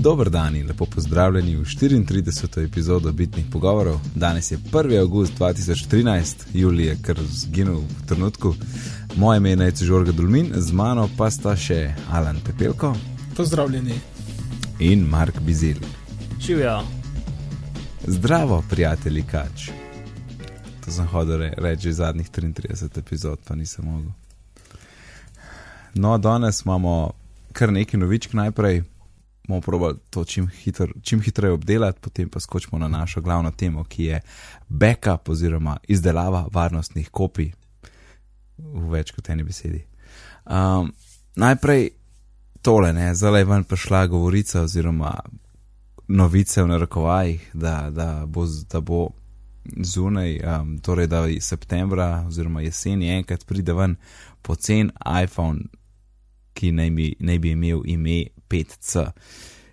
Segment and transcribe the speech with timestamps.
[0.00, 2.64] Dober dan in lepo pozdravljeni v 34.
[2.64, 4.00] epizodo Bitnih pogovorov.
[4.14, 5.00] Danes je 1.
[5.00, 8.54] august 2013, Julij je kar zginil v trenutku.
[9.16, 12.94] Moje ime je Žorga Dulmin, z mano pa sta še Alan Pepelko.
[13.36, 13.94] Pozdravljeni.
[14.78, 15.76] In Mark Bizil.
[16.40, 16.80] Živijo.
[18.06, 19.68] Zdravo, prijatelji Kač.
[20.84, 24.10] To sem hodil re, reči zadnjih 33 epizod, pa nisem mogel.
[25.94, 27.12] No, danes imamo
[27.52, 28.82] kar nekaj novičk najprej
[29.50, 33.84] bomo probali to čim, hitr, čim hitreje obdelati, potem pa skočimo na našo glavno temo,
[33.84, 34.20] ki je
[34.68, 37.52] backup oziroma izdelava varnostnih kopij
[38.58, 39.84] v več kot eni besedi.
[40.46, 40.92] Um,
[41.36, 41.90] najprej
[42.62, 45.14] tole, zdaj je ven prišla govorica oziroma
[46.08, 49.08] novice v narekovajih, da, da, bo, da bo
[49.64, 53.96] zunaj, um, torej da je septembra oziroma jeseni enkrat pride ven
[54.42, 54.90] pocen
[55.24, 55.60] iPhone,
[56.54, 59.10] ki naj bi, naj bi imel ime 5C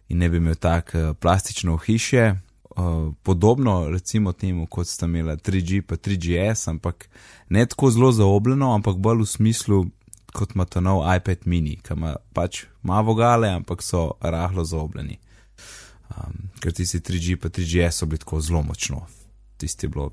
[0.07, 2.39] in ne bi imel tako uh, plastično ohišje,
[2.77, 7.09] uh, podobno recimo temu, kot sta imela 3G pa 3GS, ampak
[7.49, 9.85] ne tako zelo zaobljeno, ampak bolj v smislu,
[10.33, 15.19] kot ima ta nov iPad mini, ki ima pač malo vogale, ampak so rahlo zaobljeni.
[16.07, 19.03] Um, ker tisti 3G pa 3GS so bili tako zelo močno,
[19.57, 20.11] tisti je bilo,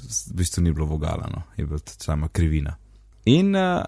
[0.00, 2.76] v bistvu ni bilo vogalano, je bila sama krivina.
[3.24, 3.84] In uh,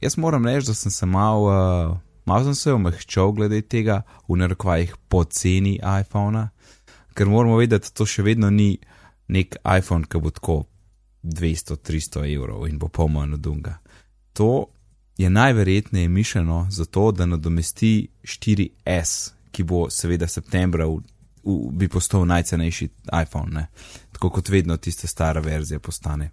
[0.00, 1.44] jaz moram reči, da sem se mal.
[1.44, 6.48] Uh, Malo sem se omehčal glede tega, v narekovajih poceni iPhona,
[7.14, 8.76] ker moramo vedeti, da to še vedno ni
[9.28, 10.58] nek iPhone, ki bo tako
[11.22, 13.78] 200-300 evrov in bo polno dunga.
[14.32, 14.66] To
[15.18, 21.02] je najverjetneje mišljeno zato, da nadomesti 4S, ki bo seveda septembra v,
[21.44, 22.88] v, bi postal najcenejši
[23.22, 23.66] iPhone, ne?
[24.12, 26.30] tako kot vedno tista stara verzija postane.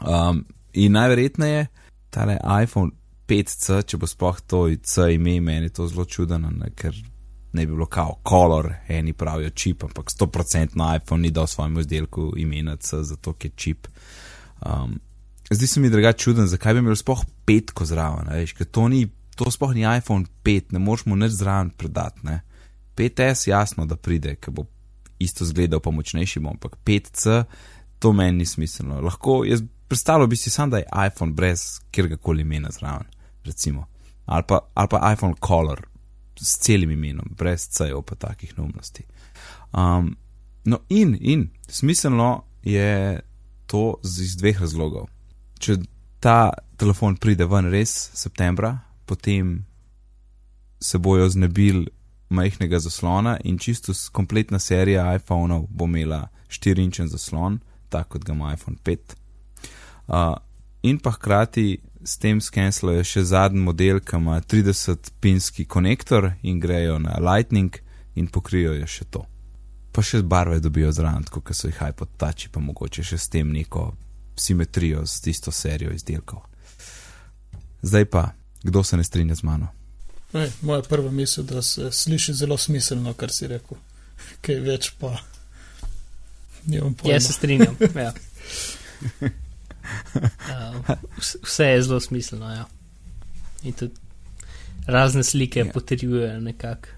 [0.00, 1.66] Um, in najverjetneje
[2.10, 2.90] tale iPhone
[3.28, 6.38] 5C, če bo sploh to C ime, meni je to zelo čudno,
[6.76, 6.94] ker
[7.54, 11.80] ne bi bilo kao color, eni pravijo čip, ampak 100% na iPhone ni dal svojemu
[11.80, 13.88] izdelku imena C, zato je čip.
[14.60, 14.98] Um,
[15.50, 19.06] zdi se mi drugače čuden, zakaj bi imel sploh petko zraven, veš, ker to ni,
[19.36, 22.40] to sploh ni iPhone 5, ne moš mu nič zraven predati, ne.
[22.96, 24.66] 5S jasno, da pride, ker bo
[25.18, 27.44] isto zgledal pa močnejši bom, ampak 5C,
[27.98, 29.00] to meni ni smiselno.
[29.00, 33.86] Lahko, jaz predstavljal bi si sam, da je iPhone brez kjerkoli imena zraven recimo.
[34.24, 35.86] Ali pa, ali pa iPhone Color
[36.40, 39.04] s celim imenom, brez C-jev, pa takih neumnosti.
[39.72, 40.16] Um,
[40.64, 43.20] no, in, in, smiselno je
[43.66, 45.08] to iz dveh razlogov.
[45.58, 45.76] Če
[46.20, 49.64] ta telefon pride ven res septembra, potem
[50.80, 51.86] se bojo znebili
[52.28, 58.54] majhnega zaslona in čisto kompletna serija iPhone-ov bo imela 4-inčen zaslon, tako kot ga ima
[58.54, 58.98] iPhone 5.
[60.06, 60.36] Uh,
[60.84, 66.98] in pa hkrati s tem skenslajo še zadnji model, ki ima 30-pinski konektor in grejo
[67.00, 67.78] na Lightning
[68.14, 69.24] in pokrijo še to.
[69.92, 73.52] Pa še barve dobijo zraven, kot so jih iPod tači, pa mogoče še s tem
[73.52, 73.94] neko
[74.36, 76.42] simetrijo z tisto serijo izdelkov.
[77.82, 78.24] Zdaj pa,
[78.62, 79.70] kdo se ne strinja z mano?
[80.34, 83.78] Ej, moja prva misel, da se sliši zelo smiselno, kar si rekel.
[84.44, 85.14] Kaj več pa.
[87.04, 87.78] Jaz se strinjam.
[87.94, 88.12] Ja.
[90.44, 90.96] Uh,
[91.42, 92.50] vse je zelo smiselno.
[92.52, 92.64] Ja.
[93.62, 93.94] In tudi
[94.86, 95.72] razne slike ja.
[95.72, 96.88] potrjujejo nekako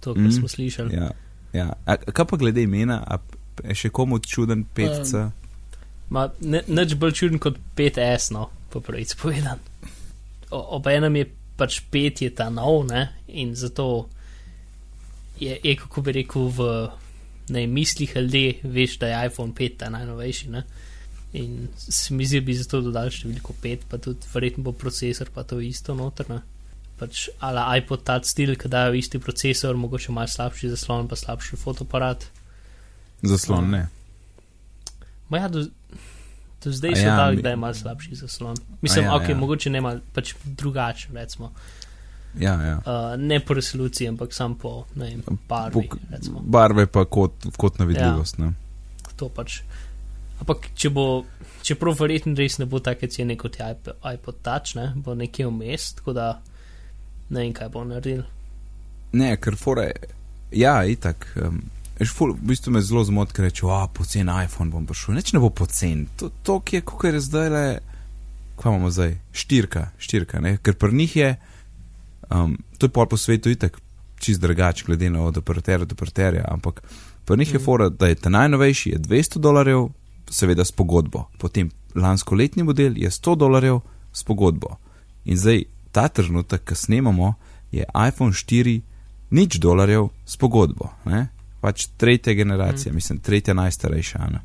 [0.00, 0.94] to, kar mm, smo slišali.
[0.94, 1.10] Ja,
[1.52, 1.72] ja.
[1.86, 3.18] A, kaj pa glede imena, a
[3.68, 5.24] je še komu čuden 5C?
[6.10, 6.30] Um,
[6.68, 9.60] Neč bolj čuden kot 5S, no, po pravici povedan.
[10.50, 11.26] Obenem je
[11.60, 14.08] pač 5 je ta nov, ne, in zato
[15.38, 16.70] je, je kako bi rekel, v
[17.54, 20.64] ne, mislih ljudi, veš, da je iPhone 5 ta najnovejši, ne.
[21.32, 25.30] In se mi zdi, da bi zato dodal številko 5, pa tudi verjetno bo procesor
[25.30, 26.40] pa to isto notrno.
[26.98, 31.58] Pač ali iPod ta stil, ki dajo isti procesor, mogoče malo slabši zaslon, pa slabši
[31.60, 32.26] fotoaparat.
[33.22, 33.84] Zaslon ne.
[35.30, 35.62] Ma ja, do,
[36.64, 38.58] do zdaj so ja, dali, da je malo slabši zaslon.
[38.82, 39.36] Mislim, ja, ok, ja.
[39.38, 41.52] mogoče ne malo, pač drugače, recimo.
[42.38, 42.74] Ja, ja.
[42.82, 45.14] Uh, ne po resoluciji, ampak sam po ne,
[45.48, 45.86] barvi.
[45.88, 48.42] Po, barve pa kot, kot na vidljivost.
[48.42, 48.50] Ja.
[49.16, 49.62] To pač.
[50.40, 51.06] Ampak če bo,
[51.66, 53.68] čeprav verjetno res ne bo take cene kot je
[54.14, 56.30] iPod Touch, ne, bo nekje vmes, tako da
[57.30, 58.24] ne vem, kaj bo naredil.
[59.12, 59.90] Ne, ker fore,
[60.54, 61.26] ja, itak.
[61.40, 61.60] Um,
[62.08, 65.18] ful, v bistvu me zelo zmot, ker reče, a pocen iPhone bom prišel.
[65.18, 66.06] Neč ne bo pocen.
[66.18, 67.64] To, to ki je, kako je zdaj le,
[68.60, 71.30] kva imamo zdaj, štirka, štirka, ne, ker pri njih je,
[72.30, 73.78] um, to je pol po svetu itak
[74.20, 76.82] čist drugač, glede na od operaterja do operaterja, ampak
[77.24, 77.56] pri njih mm.
[77.56, 79.88] je fora, da je ta najnovejši, je 200 dolarjev,
[80.30, 81.28] seveda s pogodbo.
[81.38, 83.80] Potem lansko letni model je 100 dolarjev
[84.12, 84.76] s pogodbo.
[85.24, 87.34] In zdaj ta trenutek, ki snemamo,
[87.72, 88.80] je iPhone 4
[89.30, 91.28] nič dolarjev s pogodbo, ne?
[91.60, 92.94] pač tretja generacija, mm.
[92.94, 94.18] mislim, tretja najstarejša.
[94.32, 94.40] Ne?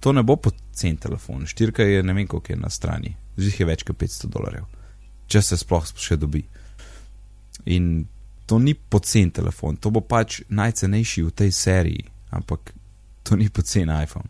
[0.00, 3.66] To ne bo pocen telefon, štirka je ne vem, koliko je na strani, zdaj je
[3.66, 4.66] več kot 500 dolarjev,
[5.26, 6.42] če se sploh še dobi.
[7.70, 8.04] In
[8.46, 12.04] to ni pocen telefon, to bo pač najcenejši v tej seriji,
[12.34, 12.74] ampak
[13.22, 14.28] to ni pocen iPhone.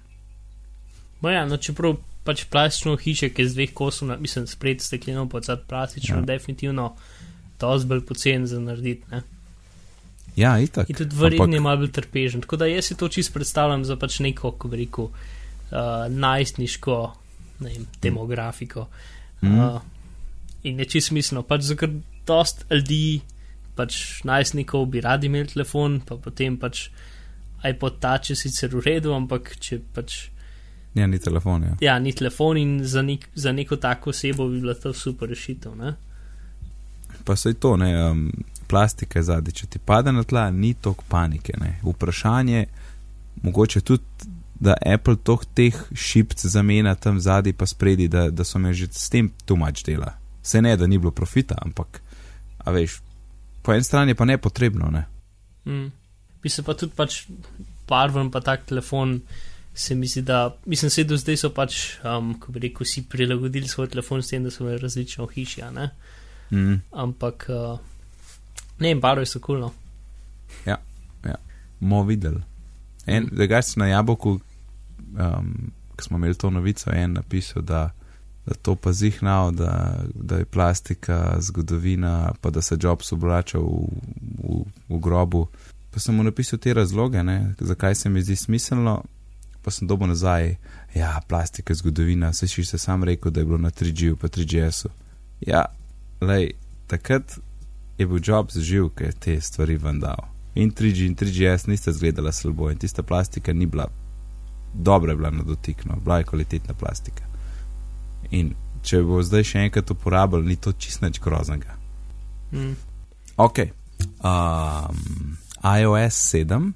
[1.21, 5.43] Moja, no, čeprav pač plastično hiše, ki je z dveh kosov, mislim, spred stekleno, pa
[5.45, 6.29] sad plastično, ja.
[6.35, 6.95] definitivno
[7.61, 9.05] to zbolj pocen za narediti.
[9.11, 9.23] Ne?
[10.37, 10.91] Ja, itak.
[10.91, 11.57] In tudi verjetno ampak...
[11.57, 12.45] je malo bolj trpežen.
[12.45, 16.97] Tako da jaz si to čisto predstavljam za pač neko, ko bi rekel, uh, najstniško
[17.61, 18.87] ne vem, demografiko.
[19.43, 19.59] Mm.
[19.59, 19.81] Uh,
[20.63, 21.93] in je čisto smiselno, pač za kar
[22.27, 23.21] dost ljudi,
[23.77, 26.89] pač najstnikov bi radi imeli telefon, pa potem pač
[27.65, 30.29] iPod Touch je sicer v redu, ampak če pač.
[30.95, 31.63] Ja, ni telefon.
[31.63, 35.29] Ja, ja ni telefon in za, nek, za neko tako osebo bi bila to super
[35.29, 35.77] rešitev.
[35.77, 35.95] Ne?
[37.25, 38.11] Pa se je to, ne.
[38.11, 38.31] Um
[38.71, 41.57] plastika je zadnji, če ti pade na tla, ni tok panike.
[41.61, 41.75] Ne.
[41.83, 42.67] Vprašanje,
[43.43, 48.61] mogoče tudi, da Apple toh teh šipc zamenja tam zadnji, pa spredi, da, da so
[48.61, 50.13] me že s tem tumač dela.
[50.43, 52.03] Se ne, da ni bilo profita, ampak,
[52.61, 53.01] a veš,
[53.65, 54.91] po eni strani pa ne potrebno.
[54.93, 55.07] Ne.
[55.67, 55.89] Mm.
[56.43, 57.25] Bi se pa tudi pač
[57.89, 59.19] barven, pa tak telefon.
[59.75, 63.69] Se mi zdi, da mislim, da zdaj so pač, um, ko bi rekel, si prilagodili
[63.69, 65.69] svoj telefon s tem, da so imeli različne hiše.
[66.51, 66.81] Mm.
[66.91, 67.79] Ampak uh,
[68.81, 69.69] Ne, barve so kulno.
[69.69, 69.77] Cool,
[70.67, 70.77] ja,
[71.25, 71.35] ja.
[71.81, 72.35] mo videl.
[73.07, 73.49] En, mm.
[73.49, 74.41] da si na jabolku,
[75.19, 77.91] um, ko smo imeli to novico, en napisal, da,
[78.47, 83.65] da to pa zihnal, da, da je plastika zgodovina, pa da se Jobs obrača v,
[84.43, 85.47] v, v grobu.
[85.91, 89.03] Pa sem mu napisal te razloge, ne, zakaj se mi zdi smiselno,
[89.63, 90.57] pa sem dobo nazaj.
[90.95, 94.91] Ja, plastika zgodovina, se si se sam rekel, da je bilo na 3G-u, pa 3GS-u.
[95.41, 95.65] Ja,
[96.21, 96.51] lej,
[96.87, 97.39] takrat
[97.99, 100.29] je bil Jobs živ, ki je te stvari vendal.
[100.55, 103.87] In 3G in 3GS niste zgledali slabo in tista plastika ni bila
[104.75, 107.25] dobra, bila na dotik, no, bila je kvalitetna plastika.
[108.31, 111.77] In če bo zdaj še enkrat uporabljal, ni to čist nič groznega.
[112.53, 112.75] Mm.
[113.37, 113.59] Ok.
[114.25, 116.73] Um, iOS 7,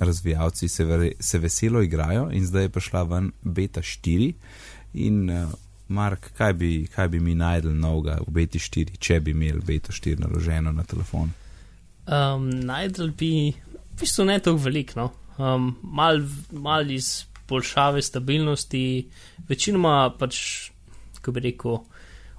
[0.00, 4.32] razvijalci se, ver, se veselo igrajo in zdaj je prišla ven beta 4
[4.94, 5.52] in uh,
[5.88, 10.72] Mark, kaj bi, kaj bi mi najdel novega v BT4, če bi imeli BT4 naloženo
[10.74, 11.30] na telefon?
[12.06, 13.30] Um, najdel bi,
[13.94, 15.06] v bistvu ne tako veliko, no.
[15.38, 16.18] um, mal,
[16.50, 18.82] mal iz boljšave stabilnosti,
[19.48, 20.40] večinoma pač,
[21.22, 21.78] ko bi rekel,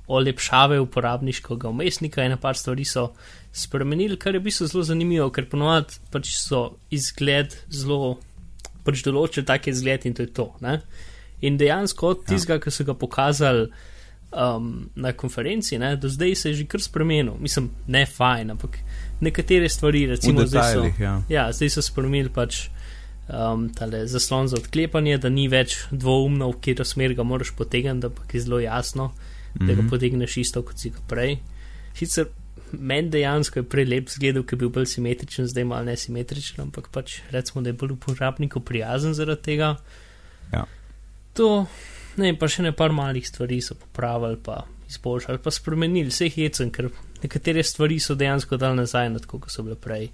[0.08, 3.10] olepšave uporabniškega umestnika, ena par stvari so
[3.58, 8.18] spremenili, kar je v bistvu zelo zanimivo, ker ponovadi pač so izgled zelo,
[8.86, 10.48] pač določili take izgled in to je to.
[10.62, 10.80] Ne?
[11.42, 12.34] In dejansko od ja.
[12.34, 13.68] tistega, ki so ga pokazali
[14.32, 17.36] um, na konferenci, ne, do zdaj se je že kar spremenil.
[17.40, 18.80] Mislim, ne fajn, ampak
[19.22, 21.20] nekatere stvari, recimo, zdaj so, ja.
[21.30, 22.68] Ja, zdaj so spremenili pač
[23.28, 23.70] um,
[24.06, 28.42] zaslon za odklepanje, da ni več dvoumno, v katero smer ga moraš potegniti, ampak je
[28.42, 29.68] zelo jasno, mm -hmm.
[29.68, 29.90] da ga mhm.
[29.90, 31.38] potegneš isto kot si ga prej.
[31.94, 32.28] Sicer
[32.72, 36.90] meni dejansko je prej lep zgled, ki je bil bolj simetričen, zdaj malo nesimetričen, ampak
[36.92, 39.76] pač recimo, da je bolj uporabniku prijazen zaradi tega.
[40.54, 40.66] Ja
[41.38, 41.52] to,
[42.18, 46.72] ne, pa še ne par malih stvari so popravili, pa izboljšali, pa spremenili, vse hecen,
[46.74, 46.90] ker
[47.22, 50.10] nekatere stvari so dejansko dal nazaj, kot so bile prej,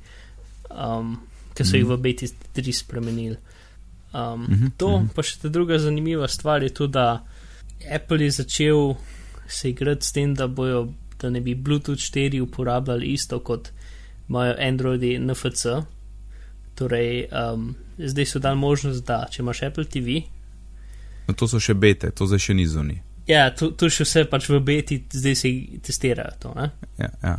[0.71, 1.15] um,
[1.53, 1.79] ker so mm.
[1.79, 3.37] jih v BT3 spremenili.
[4.13, 5.13] Um, mm -hmm, to, mm -hmm.
[5.15, 7.25] pa še ta druga zanimiva stvar je to, da
[7.89, 8.95] Apple je začel
[9.47, 13.71] se igrati s tem, da bojo, da ne bi Bluetooth 4 uporabljali isto kot
[14.29, 15.79] imajo Androidi NFC.
[16.75, 20.23] Torej, um, zdaj so dali možnost, da če imaš Apple TV,
[21.27, 22.99] No, to so še bete, to zdaj še ni zunaj.
[23.29, 25.51] Ja, to, to še vse pač v beti, zdaj se
[25.83, 26.35] testirajo.
[26.43, 26.53] To,
[26.99, 27.35] ja, ja.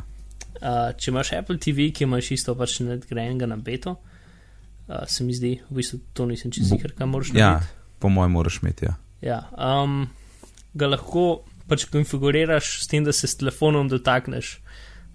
[0.55, 5.37] Uh, če imaš Apple TV, ki imaš isto pač nadgrajenega na beto, uh, se mi
[5.37, 7.45] zdi, v bistvu to nisem čez jih, kaj moraš narediti.
[7.45, 8.89] Ja, po mojem moraš imeti.
[8.89, 8.97] Ja.
[9.25, 10.07] Ja, um,
[10.77, 14.59] ga lahko pač konfiguriraš s tem, da se s telefonom dotakneš,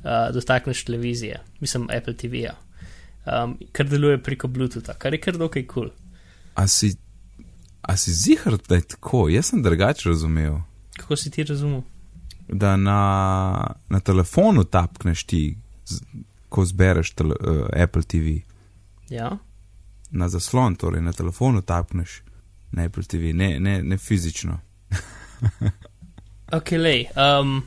[0.04, 2.56] uh, dotakneš televizije, mislim Apple TV-ja,
[3.26, 5.90] um, kar deluje preko Bluetootha, kar je kar dokaj kul.
[5.90, 5.96] Cool.
[6.56, 6.96] A si
[7.82, 9.30] A si zihar, da je tako?
[9.30, 10.58] Jaz sem drugače razumel.
[10.98, 11.82] Kako si ti razumel?
[12.48, 16.02] Da na, na telefonu tapkneš ti, z,
[16.50, 18.40] ko zbereš tele, uh, Apple TV.
[19.10, 19.38] Ja.
[20.12, 22.22] Na zaslon, torej na telefonu tapkneš
[22.72, 24.60] na Apple TV, ne, ne, ne fizično.
[26.52, 27.08] ok, lej.
[27.16, 27.64] Um,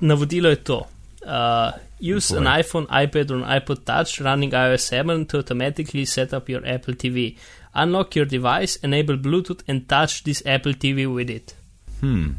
[0.00, 0.86] navodilo je to.
[1.22, 2.38] Uh, use Boy.
[2.38, 6.62] an iPhone, iPad or an iPod Touch running iOS 7 to automatically set up your
[6.66, 7.36] Apple TV.
[7.74, 11.54] Unlock your device, enable Bluetooth, and touch this Apple TV with it.
[12.00, 12.36] Hmm.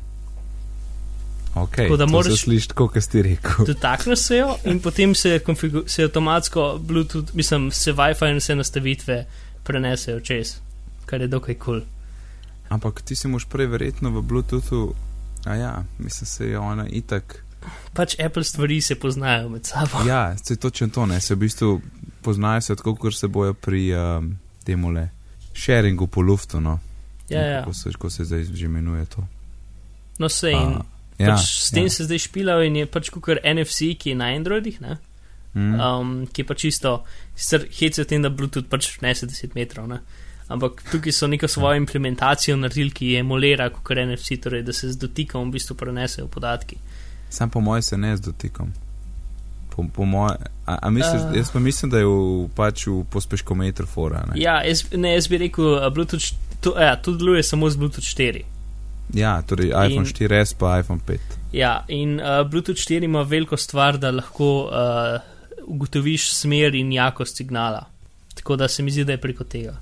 [1.56, 3.66] Okay, Tako da moraš- tako, kot si rekel.
[3.66, 5.40] Dotakneš se jo in potem se,
[5.86, 9.26] se avtomatsko Bluetooth, mislim, se WiFi in vse nastavitve
[9.64, 10.56] prenesejo čez,
[11.06, 11.80] kar je dokaj kul.
[11.80, 11.82] Cool.
[12.70, 14.94] Ampak ti si moš prej verjetno v Bluetoothu,
[15.46, 17.44] a ja, mislim, se je ona itak.
[17.94, 20.04] Pač Apple stvari se poznajo med sabo.
[20.08, 21.82] Ja, se točno to ne, se v bistvu
[22.22, 25.10] poznajo se tako, kot se bojo pri um, temule
[25.56, 26.80] sharingu po luftu, no.
[27.30, 27.60] Ja, ja.
[27.60, 29.28] Kako se, kako se zdaj že imenuje to.
[30.18, 30.86] No, se in A,
[31.18, 31.90] ja, pač s tem ja.
[31.90, 34.98] se zdaj špilajo in je pač kot NFC, ki je na Androidih, ne?
[35.54, 35.80] Mm.
[35.82, 36.90] um, ki je pa čisto,
[37.36, 40.02] sicer hece o tem, da Bluetooth pač nese 10 metrov, ne?
[40.50, 44.98] Ampak tukaj so neko svojo implementacijo naredili, ki emulira kot NFC, torej da se z
[44.98, 46.76] dotikom v bistvu prenesejo podatki.
[47.30, 48.72] Sam po mojem se ne z dotikom.
[49.70, 51.36] Po, po moje, a, a misliš, Ah.
[51.38, 54.26] jaz pa mislim, da je v, pač v pospeškometru fora.
[54.28, 54.42] Ne?
[54.42, 58.08] Ja, jaz, ne, jaz bi rekel, uh, Bluetooth, to, ja, to deluje samo z Bluetooth
[58.18, 58.42] 4.
[59.14, 61.20] ja, torej iPhone In- 4S pa iPhone 5.
[61.54, 65.22] Ja, in uh, Bluetooth 4 ima veliko stvar, da lahko uh,
[65.66, 67.86] ugotoviš smer in jakost signala.
[68.36, 69.78] Tako da se mi zdi, da je preko tega.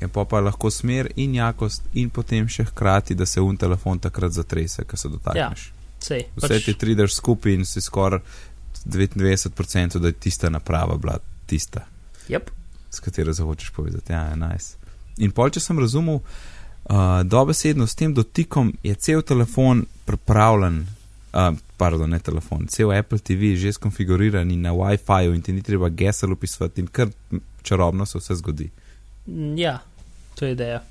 [0.00, 3.98] Je pa pa lahko smer in jakost, in potem še hkrati, da se un telefon
[3.98, 5.70] takrat zatrese, ko se dotakneš.
[6.00, 6.64] Sej, Vse pač...
[6.64, 8.20] ti tri daš skupaj in si skoraj
[8.84, 11.86] 99%, da je tista naprava bila tista,
[12.28, 12.50] Yep.
[12.90, 14.12] s katero se hočeš povezati.
[14.12, 14.76] Ja, je nice.
[15.16, 20.82] In pol, če sem razumel, uh, dobesedno s tem dotikom je cel telefon pripravljen,
[21.32, 25.52] uh, pardon, ne telefon, cel Apple TV je že skonfiguriran in na WiFi-ju in ti
[25.52, 27.08] ni treba gesel upisovati in kar
[27.62, 28.70] čarobno se vse zgodi.
[29.26, 29.78] Mm, Ja,
[30.34, 30.82] to je ideja.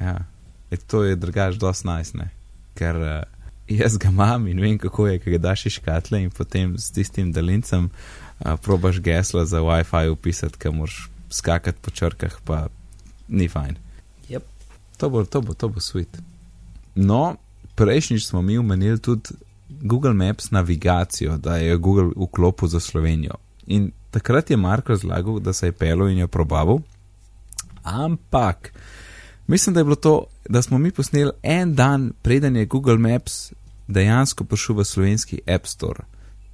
[0.00, 0.24] Ja,
[0.70, 2.30] e, to je drugač dosti nice, ne?
[2.78, 3.22] ker uh,
[3.66, 6.92] jaz ga imam in vem, kako je, ki ga daš iz škatle in potem s
[6.94, 12.68] tistim delincem uh, probaš gesla za WiFi upisati, ki moraš skakati po črkah, pa
[13.28, 13.76] ni fajn.
[14.30, 14.44] Yep.
[15.02, 16.22] To bo, to bo, to bo sweet.
[16.94, 17.36] No,
[17.74, 19.34] prejšnjič smo mi omenili tudi
[19.68, 23.36] Google Maps navigacijo, da je Google vklopil za Slovenijo.
[23.66, 26.80] In takrat je Mark razlagal, da se je pelil in jo probavil,
[27.88, 28.72] ampak
[29.46, 33.52] mislim, da je bilo to, da smo mi posneli en dan, preden je Google Maps
[33.88, 36.04] dejansko prišel v slovenski App Store.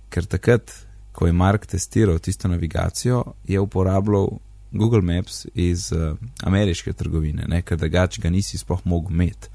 [0.08, 0.70] Ker takrat,
[1.12, 4.28] ko je Mark testiral tisto navigacijo, je uporabljal
[4.72, 7.62] Google Maps iz uh, ameriške trgovine, ne?
[7.62, 9.48] ker drugače ga nisi sploh mogel imeti.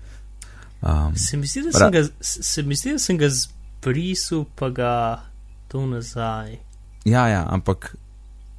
[0.81, 4.69] Um, Se mi zdi, da sem ga, se mi zdi, da sem ga zbrisal, pa
[4.69, 4.93] ga
[5.67, 6.57] tu nazaj.
[7.05, 7.95] ja, ja, ampak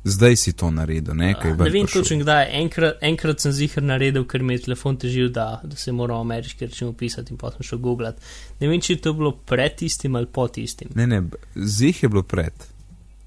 [0.04, 1.34] zdaj si to naredil, ne?
[1.38, 5.28] Ah, Ne vem točno kdaj, enkrat, enkrat sem zihar naredil, ker mi je telefon težil,
[5.28, 8.16] da, da se moram ameriški račun upisati in pa sem šel googlat.
[8.60, 10.88] Ne vem, če je to bilo pred tistim ali po tistim.
[10.94, 11.22] Ne, ne,
[11.56, 12.52] zih je bilo pred.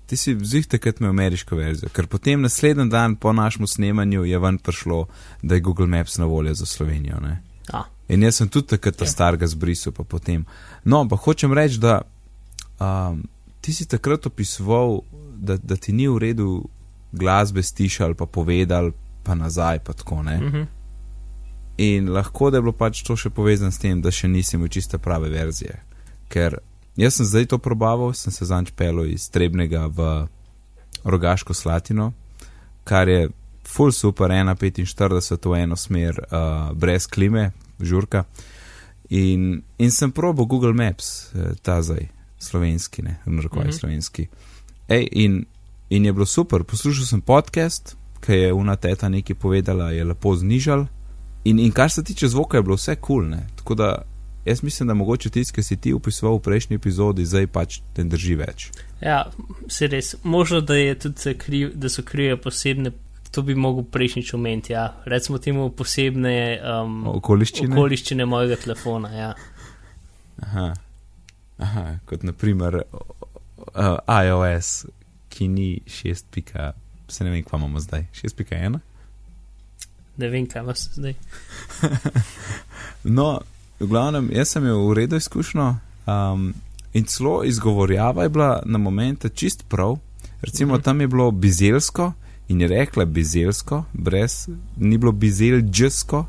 [0.06, 4.40] Ti si zih takrat imel ameriško verzijo, ker potem naslednji dan po našem snemanju je
[4.40, 5.08] ven prišlo,
[5.42, 7.20] da je Google Maps na voljo za Slovenijo.
[7.20, 7.42] Ne?
[7.72, 9.10] A, In jaz sem tudi takrat ta Ja.
[9.10, 10.46] starega zbrisal, pa potem.
[10.84, 12.02] No, pa hočem reči, da
[12.80, 13.24] um,
[13.62, 15.00] ti si takrat opisoval,
[15.44, 16.48] da, da ti ni v redu
[17.12, 18.92] glasbe stišal, pa povedal,
[19.24, 20.38] pa nazaj, pa tako ne.
[20.38, 20.66] uh -huh.
[21.78, 24.70] In lahko da je bilo pač to še povezano s tem, da še nisem imel
[24.70, 25.80] čiste prave verzije.
[26.30, 26.58] Ker
[26.96, 30.28] jaz sem zdaj to probaval, sem se zanč pelil iz Trebnega v
[31.04, 32.14] Rogaško Slatino,
[32.84, 33.30] kar je
[33.68, 38.24] full super, 1,45 v eno smer, uh, brez klime, žurka.
[39.10, 42.08] In, in sem probil Google Maps, eh, ta zdaj,
[42.40, 43.70] slovenski, ne, narekovaj Mhm.
[43.70, 43.80] mhm.
[43.80, 44.28] slovenski.
[44.88, 45.46] Ej, in,
[45.90, 50.36] in je bilo super, poslušal sem podcast, ki je una teta nekaj povedala, je lepo
[50.36, 50.88] znižal.
[51.44, 53.24] In, in kar se tiče zvoka, je bilo vse kul.
[53.30, 54.02] Cool, Tako da
[54.46, 58.04] jaz mislim, da mogoče tisti, ki si ti opisoval v prejšnji epizodi, zdaj pač ne
[58.04, 58.70] drži več.
[59.02, 59.26] Ja,
[59.68, 60.16] se res.
[60.24, 60.76] Možno, da,
[61.38, 62.92] kriv, da so krive posebne,
[63.32, 64.74] to bi mogel prejšnjič omeniti.
[64.74, 64.94] Ja.
[65.06, 67.76] Recimo temu posebne um, Okoliščine.
[67.76, 69.12] okoliščine mojega telefona.
[69.16, 69.34] Ja.
[70.44, 70.74] Aha.
[71.64, 72.82] Aha, kot naprimer
[73.76, 74.86] uh, iOS,
[75.30, 76.24] ki ni 6.
[76.32, 76.72] Pika,
[77.08, 78.06] se ne vem, kva imamo zdaj.
[78.14, 78.80] 6.1.
[80.18, 81.14] Ne vem, kaj imaš zdaj.
[83.04, 83.40] No,
[83.80, 85.76] v glavnem, jaz sem imel v redu izkušnjo
[86.06, 86.54] um,
[86.94, 89.98] in celo izgovorjava je bila na momente čist prav.
[90.42, 90.84] Recimo Mhm.
[90.84, 92.14] tam je bilo bizelsko
[92.48, 96.26] in je rekla bizelsko, brez, ni bilo bizelđsko.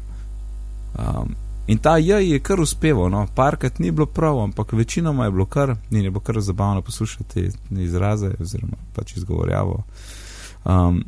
[0.99, 1.35] Um,
[1.66, 5.47] in ta J je kar uspeval, no, parkrat ni bilo prav, ampak večinoma je bilo
[5.47, 9.85] kar je bilo kar zabavno poslušati izraze oziroma pač izgovorjavo.
[10.64, 11.04] Um,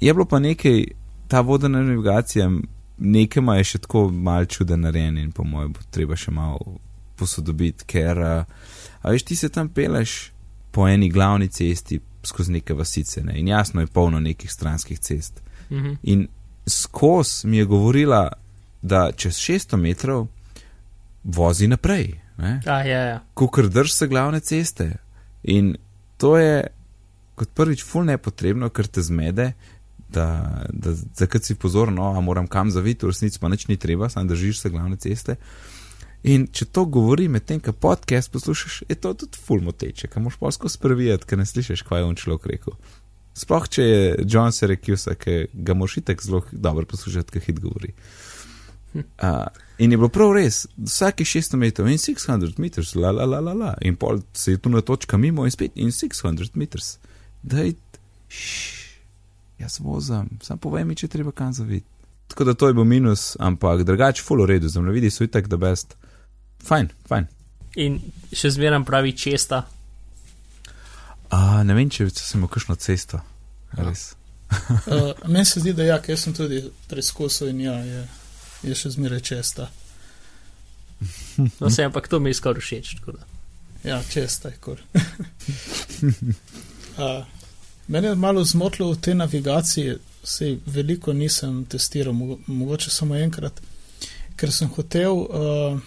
[0.00, 0.84] je bilo pa nekaj,
[1.28, 2.50] ta vodena navigacija,
[2.98, 6.78] nekaj ima je še tako mal čuden narejen in po mojem bo treba še malo
[7.16, 8.44] posodobiti, ker, uh,
[9.02, 10.32] a veš, ti se tam peleš
[10.70, 13.38] po eni glavni cesti skozi neke vasice ne?
[13.38, 15.42] in jasno je polno nekih stranskih cest.
[15.70, 15.92] Mhm.
[16.02, 16.28] In
[16.66, 18.28] skos mi je govorila,
[18.82, 20.26] da čez 600 metrov
[21.24, 22.60] vozi naprej, Ne?
[22.66, 23.20] A, ja, ja.
[23.34, 24.96] Kukor drž se glavne ceste.
[25.42, 25.74] In
[26.16, 26.66] to je
[27.34, 29.52] kot prvič ful nepotrebno, ker te zmede,
[30.12, 30.26] da,
[30.68, 34.28] da zakaj si pozorno, a moram kam zaviti, v resnici pa nič ni treba, samo
[34.28, 35.36] držiš se glavne ceste.
[36.28, 40.36] In če to govori medtem, ko podcast poslušaš, je to tudi ful moteče, kam moš
[40.40, 42.76] pa skozi prvijat, ker ne slišiš, kaj je on človek rekel.
[43.40, 47.94] Sploh če je John Syracuse, ki ga moš itek zelo dobro poslušati, kaj hit govori.
[47.94, 48.29] Uh,
[49.78, 53.54] in je bilo prav res, vsake 600 metrov in 600 metrov, la la la la
[53.54, 56.84] la, in pol se je tu na točka mimo in spet in 600 metrov.
[57.42, 57.74] Daj,
[58.28, 58.80] šš,
[59.58, 61.86] jaz vozam, sam povej mi, če treba kam zaviti.
[62.30, 65.96] Tako da to je bil minus, ampak drugače, full redu, zemljevidi so itak the best.
[66.66, 67.26] Fajn, fajn.
[67.82, 67.98] In
[68.32, 69.64] še zmeraj pravi česta.
[71.30, 73.20] Uh, ne vem, če sem imel kakšno cesto.
[73.78, 74.12] Res.
[74.50, 78.04] Uh, meni se zdi, da ja, ker sem tudi preizkusil in ja, je,
[78.62, 79.70] je še zmeraj česta.
[81.60, 82.96] No, se ampak to mi je skoraj všeč.
[83.84, 84.80] Ja, česta je kor.
[86.98, 87.24] uh,
[87.86, 93.60] mene je malo zmotilo v tej navigaciji, sej veliko nisem testiral, mo mogoče samo enkrat,
[94.36, 95.80] ker sem hotel uh,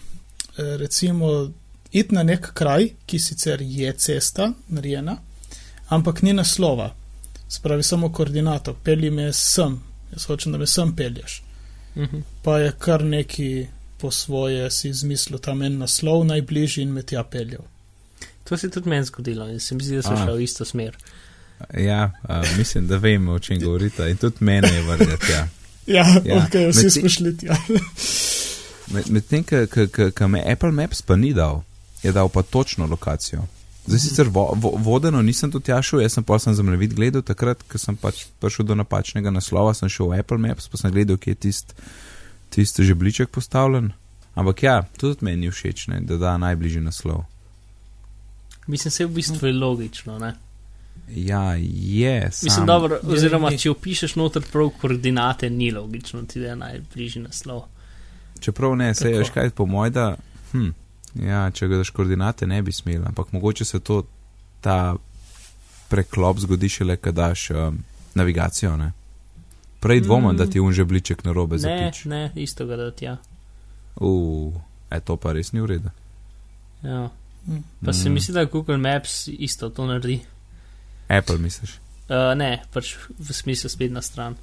[0.57, 1.51] recimo
[1.91, 5.17] iti na nek kraj, ki sicer je cesta narejena,
[5.89, 6.95] ampak ni naslova.
[7.49, 9.77] Spravi samo koordinato, pelji me sem,
[10.11, 11.43] jaz hočem, da me sem pelješ.
[11.95, 12.23] Mhm.
[12.41, 17.23] Pa je kar neki po svoje si izmislil tam en naslov najbližji in me tja
[17.23, 17.63] peljal.
[18.43, 20.25] To se je tudi meni zgodilo in se mi zdi, da so A.
[20.25, 20.97] šli v isto smer.
[21.77, 24.09] Ja, uh, mislim, da vem, o čem govorite.
[24.09, 25.31] In tudi mene je vrgati.
[25.31, 25.47] Ja.
[25.87, 27.55] Ja, Ja, ok, vsi smo šli tja.
[28.87, 31.63] Medtem, med ko me Apple Maps pa ni dal,
[32.03, 33.47] je dal pa točno lokacijo.
[33.85, 37.21] Zdaj sicer vo, vo, vodeno nisem tu tja šel, jaz sem pa sem zemljevid gledal
[37.21, 40.93] takrat, ko sem pač prišel do napačnega naslova, sem šel v Apple Maps, pa sem
[40.93, 41.75] gledal, kje je tist,
[42.53, 43.91] tist žebliček postavljen.
[44.39, 47.25] Ampak ja, to tudi meni ni všeč, ne, da da najbližji naslov.
[48.67, 50.19] Mislim, se v bistvu je logično.
[50.19, 50.33] Ne?
[51.09, 52.31] Ja, je.
[52.31, 56.55] Sam, Mislim, dobro, Je, oziroma če opišeš noter prav koordinate, ni logično, ti da je
[56.55, 57.65] najbližji naslov.
[58.39, 60.15] Čeprav ne, se je škaj po moj, da,
[60.51, 60.71] hm,
[61.15, 64.03] ja, če ga daš koordinate, ne bi smel, ampak mogoče se to,
[64.61, 64.95] ta
[65.87, 68.91] preklop zgodi šele, ko daš um, navigacijo, ne.
[69.79, 70.37] Prej dvomim, Mm.
[70.37, 72.05] da ti un žebliček na robe Ne, zapič.
[72.05, 73.17] ne, isto ga da tja.
[73.95, 74.53] Uf,
[74.89, 75.89] e to pa res ni v redu.
[76.83, 77.09] Ja.
[77.45, 77.63] Mm.
[77.85, 78.13] Pa se Mm.
[78.13, 80.19] mi zdi, da Google Maps isto to naredi.
[81.09, 81.71] Apple misliš?
[82.09, 84.35] Uh, ne, pač v smislu spet na stran.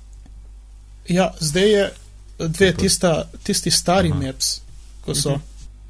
[1.08, 1.90] Ja, zdaj je
[2.38, 2.74] dve, Super.
[2.74, 3.10] tista,
[3.42, 4.20] tisti stari Aha.
[4.20, 4.60] maps,
[5.00, 5.30] ko so.
[5.30, 5.40] Mhm.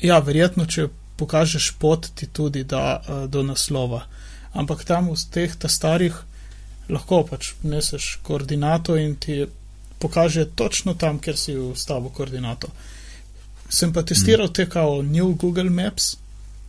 [0.02, 0.88] Ja, verjetno, če
[1.20, 4.06] pokažeš pot, ti tudi da uh, do naslova.
[4.52, 6.16] Ampak tam v teh ta starih
[6.90, 9.44] lahko pač neseš koordinato in ti
[10.00, 12.68] pokaže točno tam, kjer si vstavil koordinato.
[13.68, 16.16] Sem pa testiral te kao New Google Maps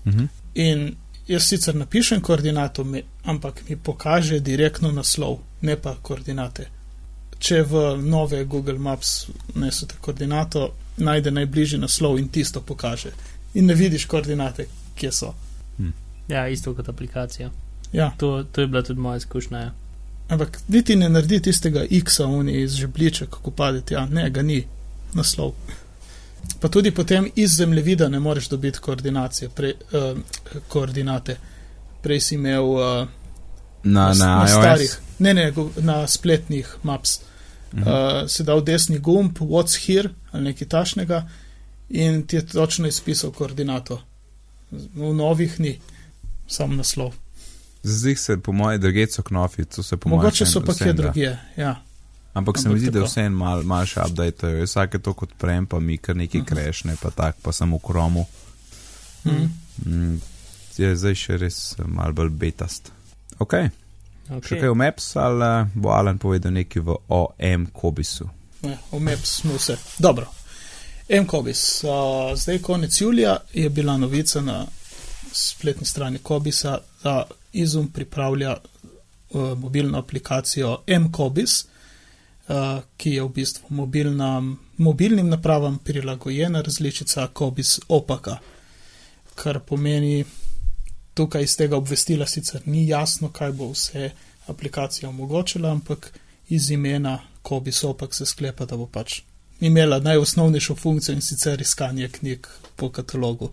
[0.06, 0.26] Mhm.
[0.56, 0.96] in
[1.28, 2.86] jaz sicer napišem koordinato,
[3.24, 6.68] ampak mi pokaže direktno naslov, ne pa koordinate.
[7.40, 13.12] Če v nove Google Maps nesete koordinato, najde najbližji naslov in tisto pokaže.
[13.54, 15.34] In ne vidiš koordinate, kje so.
[16.28, 17.50] Ja, isto kot aplikacija.
[17.94, 19.58] Ja, To, to je bila tudi moja izkušnja.
[19.60, 19.72] Ja.
[20.30, 24.64] ampak niti ne naredi tistega X-a uni iz žebliča, kako pade tja, ne, ga ni
[25.14, 25.52] naslov.
[26.60, 30.18] Pa tudi potem iz zemljevida ne moreš dobiti koordinacije, pre, uh,
[30.68, 31.36] koordinate.
[32.02, 33.08] Prej si imel uh,
[33.84, 34.52] Na, na, na iOS.
[34.52, 37.20] starih, ne, ne, na spletnih maps.
[37.74, 37.82] Mhm.
[37.82, 37.88] Uh,
[38.28, 41.28] si dal desni gumb, what's here ali nekaj tašnega
[41.90, 44.02] in ti je točno izpisal koordinato.
[44.72, 45.80] V novih ni,
[46.48, 47.14] sam naslov.
[47.84, 50.18] Zdaj se po moje druge so knofi, to se po moje.
[50.18, 51.40] Mogoče vseeno- so pa kje vseeno drugje.
[51.58, 51.82] Ja.
[52.34, 53.06] Ampak se mi zdi, da tako.
[53.06, 56.46] vse en mal, mal še update, vsake to kot prem, pa mi kar neki Mhm.
[56.46, 58.26] krešne, pa tak, pa sem v kromu.
[59.26, 59.52] Mm.
[59.86, 60.22] Mm,
[60.78, 62.92] je zdaj še res eh, mal bolj betast.
[63.40, 63.54] Ok,
[64.30, 64.48] okay.
[64.48, 68.30] še kaj v Maps ali eh, bo Alan povedal nekaj v OM Kobisu?
[68.62, 69.78] Ja, v Maps smo vse.
[69.98, 70.30] Dobro.
[71.12, 71.84] MKOBIS.
[71.84, 74.66] Uh, zdaj, konec julija, je bila novica na
[75.32, 81.66] spletni strani Kobisa, da Izum pripravlja uh, mobilno aplikacijo MKOBIS,
[82.48, 82.56] uh,
[82.98, 84.44] ki je v bistvu mobilna,
[84.78, 88.38] mobilnim napravam prilagojena različica Kobis opaka,
[89.36, 90.26] kar pomeni,
[91.22, 94.10] tukaj iz tega obvestila sicer ni jasno, kaj bo vse
[94.48, 96.14] aplikacija omogočila, ampak
[96.50, 99.22] iz imena Kobis opak se sklepa, da bo pač
[99.62, 103.50] imela najosnovnejšo funkcijo in sicer iskanje knjig po katalogu.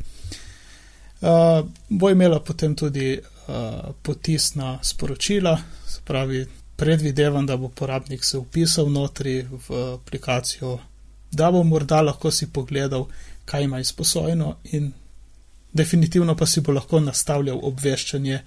[1.21, 8.39] Uh, bo imela potem tudi uh, potisna sporočila, se pravi, predvidevam, da bo uporabnik se
[8.39, 10.79] upisal notri v aplikacijo,
[11.33, 13.07] da bo morda lahko si pogledal,
[13.45, 14.93] kaj ima izposojeno in
[15.73, 18.41] definitivno pa si bo lahko nastavljal obveščanje,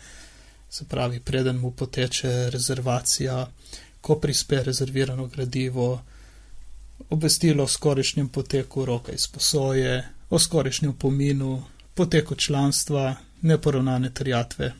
[0.70, 3.48] se pravi, preden mu poteče rezervacija,
[4.02, 6.02] ko prispe rezervirano gradivo,
[7.10, 14.74] obvestilo o skorišnjem poteku roka izposoje, o skorišnjem pominu, poteku članstva, neporavnane terjatve.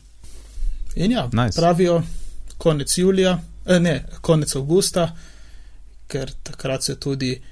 [0.94, 1.60] In ja, Nice.
[1.60, 2.02] pravijo
[2.58, 5.16] konec julija, eh, ne, konec avgusta,
[6.06, 7.42] ker takrat se tudi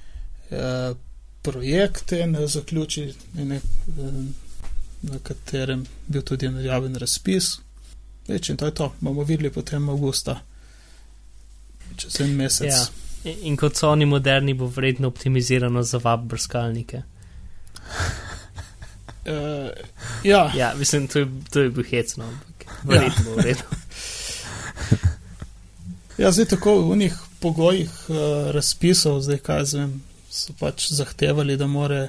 [0.50, 0.94] eh,
[1.42, 3.60] projekt en zaključi, ne, eh,
[5.02, 7.58] na katerem bil tudi najaven razpis.
[8.28, 10.36] Več in to je to, bomo videli potem avgusta,
[11.96, 12.68] čez en mesec.
[12.70, 12.84] Ja.
[13.24, 17.02] In, kot so oni moderni, bo vredno optimizirano za vab brskalnike.
[19.26, 19.68] Uh,
[20.30, 23.80] ja, Ja, mislim, to je, to je bil hecno, ampak verjetno bo vredno.
[26.22, 28.16] ja, zdaj tako v unih pogojih uh,
[28.56, 29.92] razpisov, zdaj kaj jaz vem,
[30.30, 32.08] so pač zahtevali, da more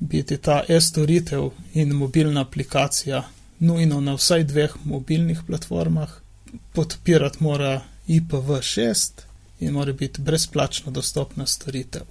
[0.00, 3.22] biti ta e-storitev in mobilna aplikacija
[3.58, 6.10] nujno na vsaj dveh mobilnih platformah,
[6.72, 9.10] podpirati mora IPv6
[9.60, 12.02] in mora biti brezplačno dostopna storitev.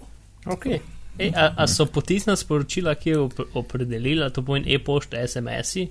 [0.45, 0.79] Okay.
[1.17, 5.87] E, a, a so potisna sporočila, ki je op opredelila, to pomeni e-pošta, SMS-i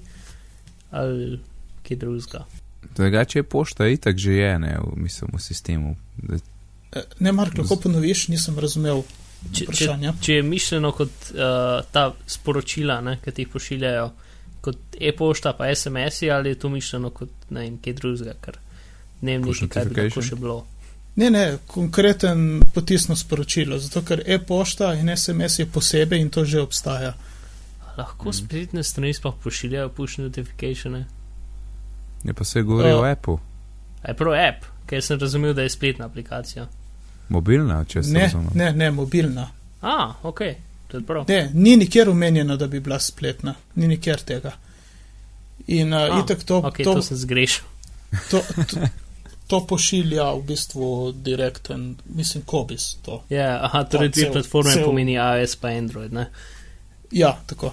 [0.91, 1.41] ali
[1.89, 2.45] kaj drugega?
[2.97, 5.97] Drugače je pošta itak že je, ne, v, mislim, v sistemu.
[7.19, 9.03] Ne, Mark, lahko ponoviš, nisem razumel
[9.39, 10.15] Če, če, vprašanja.
[10.21, 14.09] če je mišljeno kot uh, ta sporočila, ne, ki ti jih pošiljajo,
[14.61, 18.57] kot e-pošta, pa SMS-i, ali je to mišljeno kot ne vem, kaj drugega,
[19.23, 20.59] ne Push niti kaj bi lahko še bilo.
[21.19, 26.61] Ne, ne, konkreten potisno sporočilo, zato ker e-pošta in SMS je posebej in to že
[26.63, 27.15] obstaja.
[27.99, 31.05] Lahko spletne strani sploh pošiljajo push notification.
[32.25, 32.99] Je pa se govori Ja.
[32.99, 33.39] o Apple,
[34.17, 36.69] prav app, ker sem razumel, da je spletna aplikacija.
[37.29, 38.51] Mobilna, če se Ne, razumem.
[38.55, 39.49] ne, ne, mobilna.
[39.83, 40.41] A, ok,
[40.89, 41.25] to je prav.
[41.29, 44.53] Ne, ni nikjer omenjeno, da bi bila spletna, ni nikjer tega.
[45.69, 47.65] In uh, A, itak to, Ok, to, to sem zgrešil.
[48.31, 48.87] to, to,
[49.47, 52.95] to pošilja v bistvu direkten, mislim, kobis.
[53.03, 53.23] To.
[53.29, 56.29] Ja, aha, torej dve platforme cel- pomeni iOS pa Android, ne?
[57.11, 57.73] Ja, tako.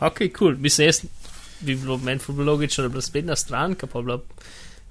[0.00, 0.68] Ok, kul, cool.
[0.68, 1.02] se jaz,
[1.60, 4.18] bi bilo meni bolj logično, da bi bila spletna stran, ki pa bi bila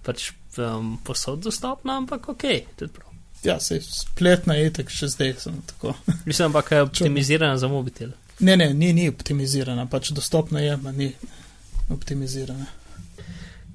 [0.03, 3.10] pač um, posod dostopna, ampak ok, tudi prav.
[3.43, 5.93] Ja, se spletna je itak še zdaj samo tako.
[6.25, 8.09] Mislim, ampak je optimizirana za mobitel.
[8.39, 11.11] Ne, ne, ni, ni optimizirana, pač dostopna je, ma ni
[11.89, 12.65] optimizirana.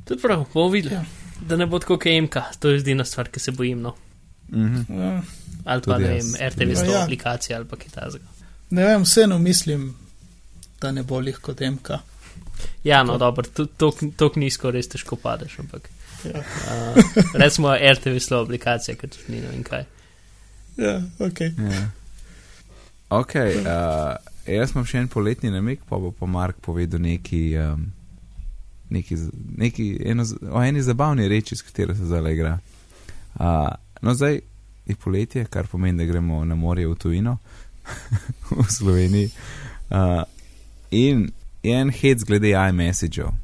[0.05, 0.95] Tudi prav, bomo videli.
[0.95, 1.05] Ja.
[1.41, 3.81] Da ne bo tako MK, to je edina stvar, ki se bojim.
[3.81, 3.95] No.
[4.49, 5.01] Mhm.
[5.01, 5.23] Ja.
[5.65, 7.03] Ali pa Tudi ne vem, RTV Ja, 100 ja.
[7.03, 8.25] aplikacija ali pa kaj takega.
[8.71, 9.97] Ne vem, vseeno mislim,
[10.81, 11.91] da ne bo lih kot MK.
[12.85, 13.45] Ja, no, To- dobro,
[14.17, 15.91] tako nizko res težko padeš, ampak
[16.25, 16.97] Ja, uh,
[17.35, 19.85] recimo RTV 100 aplikacija, ker tudi ni no in kaj.
[20.77, 21.41] ja ok.
[21.41, 21.85] Ja.
[23.09, 24.17] Ok, uh,
[24.51, 27.85] jaz imam še en poletni namik, pa bo pa Mark povedal neki, um,
[28.91, 29.19] neki,
[29.63, 32.59] neki eno, o eni zabavni reči, s katero se zdaj igra.
[33.39, 33.71] Uh,
[34.03, 34.41] no, zdaj
[34.87, 37.39] je poletje, kar pomeni, da gremo na morje v tujino,
[38.59, 39.31] v Sloveniji.
[39.91, 40.23] Uh,
[40.91, 41.29] in
[41.63, 43.35] je en hec glede iMessageov,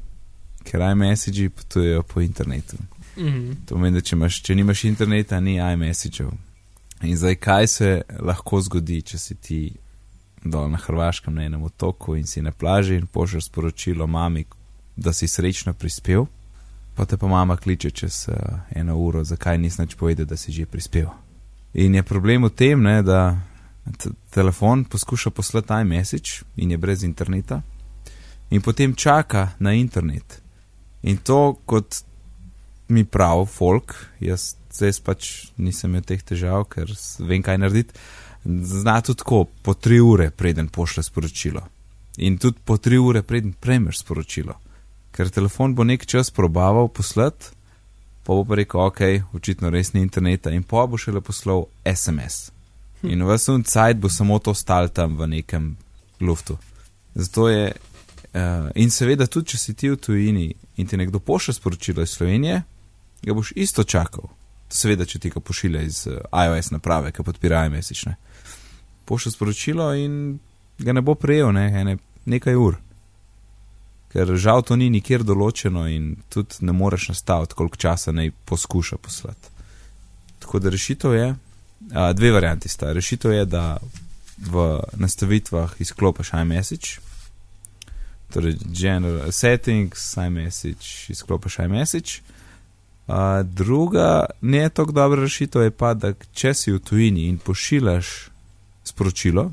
[0.63, 2.77] ker iMessagi potujejo po internetu.
[3.17, 3.51] Mhm.
[3.65, 6.33] To pomeni, da če, imaš, če nimaš interneta, ni iMessageov.
[7.03, 9.61] In zdaj, kaj se lahko zgodi, če si ti
[10.43, 14.45] dol na Hrvaškem na enem otoku in si na plaži in pošlješ sporočilo mami,
[14.95, 16.25] da si srečno prispel,
[16.95, 18.35] pa te pa mama kliče čez uh,
[18.75, 21.09] eno uro, zakaj nisi nič povedal, da si že prispel.
[21.73, 23.39] In je problem v tem, ne, da
[24.29, 27.61] telefon poskuša poslati iMessage in je brez interneta,
[28.49, 30.42] in potem čaka na internet.
[31.03, 32.03] In to kot
[32.87, 37.97] mi prav, folk, jaz, jaz pač nisem imel teh težav, ker vem, kaj narediti.
[38.43, 41.63] Zna tudi tako, po tri ure, preden pošle sporočilo.
[42.23, 44.57] In tudi po tri ure, preden prejmeš sporočilo.
[45.15, 47.53] Ker telefon bo nek čas probaval poslati,
[48.23, 49.01] pa bo pa rekel, ok,
[49.35, 52.51] očitno res ni interneta, in pa bo šele poslal SMS.
[53.03, 55.73] In v vsem cajt bo samo to stal tam v nekem
[56.23, 56.57] luftu.
[57.15, 61.53] Zato je, uh, in seveda tudi, če si ti v tujini in ti nekdo pošlje
[61.53, 62.61] sporočilo iz Slovenije,
[63.21, 64.29] ga boš isto čakal.
[64.69, 68.15] Seveda, če ti ga pošilja iz uh, iOS naprave, ki podpira iMessage.
[69.05, 70.39] Pošlje sporočilo in
[70.79, 72.79] ga ne bo prejel ne, ene, nekaj ur.
[74.13, 78.97] Ker žal to ni nikjer določeno in tudi ne moreš nastaviti, koliko časa naj poskuša
[78.97, 79.53] poslati.
[80.39, 81.29] Tako da rešitev je,
[81.93, 82.91] a, dve varianti sta.
[82.93, 83.77] Rešitev je, da
[84.37, 86.99] v nastavitvah izklopiš iMessage,
[88.33, 92.21] torej general settings, iMessage, izklopiš iMessage.
[93.07, 98.13] A, druga, ne tako dobra rešitev je pa, da če si v tujini in pošiljaš
[98.83, 99.51] sporočilo,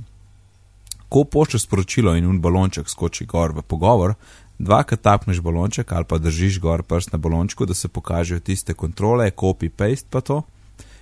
[1.11, 4.13] Ko pošlješ sporočilo in un balonček skoči gor v pogovor,
[4.59, 9.31] dvakrat tapneš balonček ali pa držiš gor prst na balončku, da se pokažejo tiste kontrole,
[9.31, 10.43] copy, paste pa to.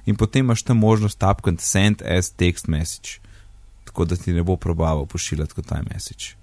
[0.06, 3.20] In potem imaš tam možnost tapkati send as text message,
[3.84, 6.37] tako da ti ne bo probaval pošiljati kot taj message.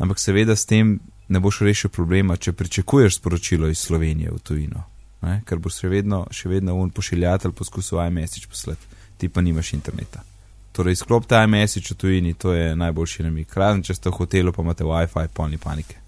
[0.00, 0.96] Ampak seveda s tem
[1.28, 4.82] ne boš rešil problema, če pričakuješ sporočilo iz Slovenije v tujino,
[5.22, 5.42] ne?
[5.46, 8.88] ker boš še vedno, še vedno un pošiljatelj poskusil iMessage poslati,
[9.20, 10.24] ti pa nimaš interneta.
[10.72, 13.52] Torej, sklop ta iMessage v tujini, to je najboljši namik.
[13.58, 15.98] Razen če ste v hotelu, pa imate WiFi, polni panike.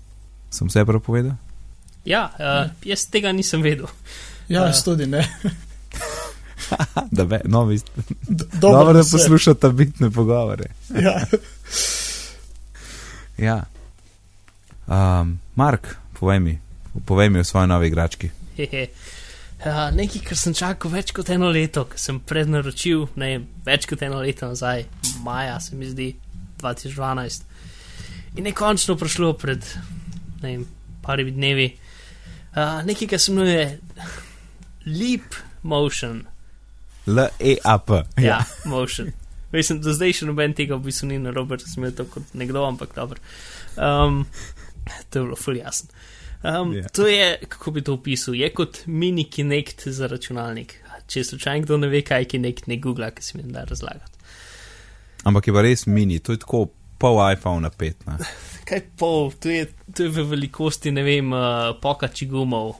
[0.50, 1.36] Sem vse prav povedal?
[2.04, 3.90] Ja, uh, jaz tega nisem vedel.
[4.48, 5.22] Ja, jaz tudi ne.
[7.16, 7.78] da ve, no, vi,
[8.28, 10.70] D- dobro, da se- poslušate bitne pogovore.
[10.94, 11.18] Ja.
[13.38, 13.60] Ja.
[14.86, 16.54] Um, Mark, povej mi,
[17.06, 18.30] povej mi o svoji novi igrački.
[18.56, 18.86] Hehe.
[19.62, 23.86] Uh, nekaj, kar sem čakal več kot eno leto, ker sem prednaročil, ne vem, več
[23.86, 24.88] kot eno leto nazaj,
[25.22, 26.08] maja se mi zdi,
[26.62, 27.46] 2012.
[28.40, 29.62] In je končno prišlo pred,
[30.42, 30.66] ne vem,
[31.04, 31.68] parimi dnevi.
[32.52, 33.78] Uh, nekaj, kar se imenuje
[34.86, 36.24] Leap Motion.
[37.06, 38.02] L-E-A-P.
[38.22, 39.12] Ja, motion.
[39.52, 42.64] Mislim, do zdaj še noben tega v bistvu ni na Robert, sem to kot nekdo,
[42.64, 43.20] ampak dobro.
[43.76, 44.22] Um,
[45.10, 45.88] to je bilo ful jasno.
[46.42, 46.82] Um, Ja.
[46.82, 46.90] yeah.
[46.90, 50.74] To je, kako bi to opisal, je kot mini Kinect za računalnik.
[51.06, 54.18] Če slučajno kdo ne ve, kaj je Kinect, ne googla, ki se mi da razlagati.
[55.24, 56.64] Ampak je pa res mini, to je tako
[56.98, 57.94] pol iPhone 5.
[58.06, 58.16] Ne?
[58.64, 59.64] Kaj pol, to je,
[59.94, 61.40] to je v velikosti, ne vem, uh,
[61.82, 62.76] pokači gumov.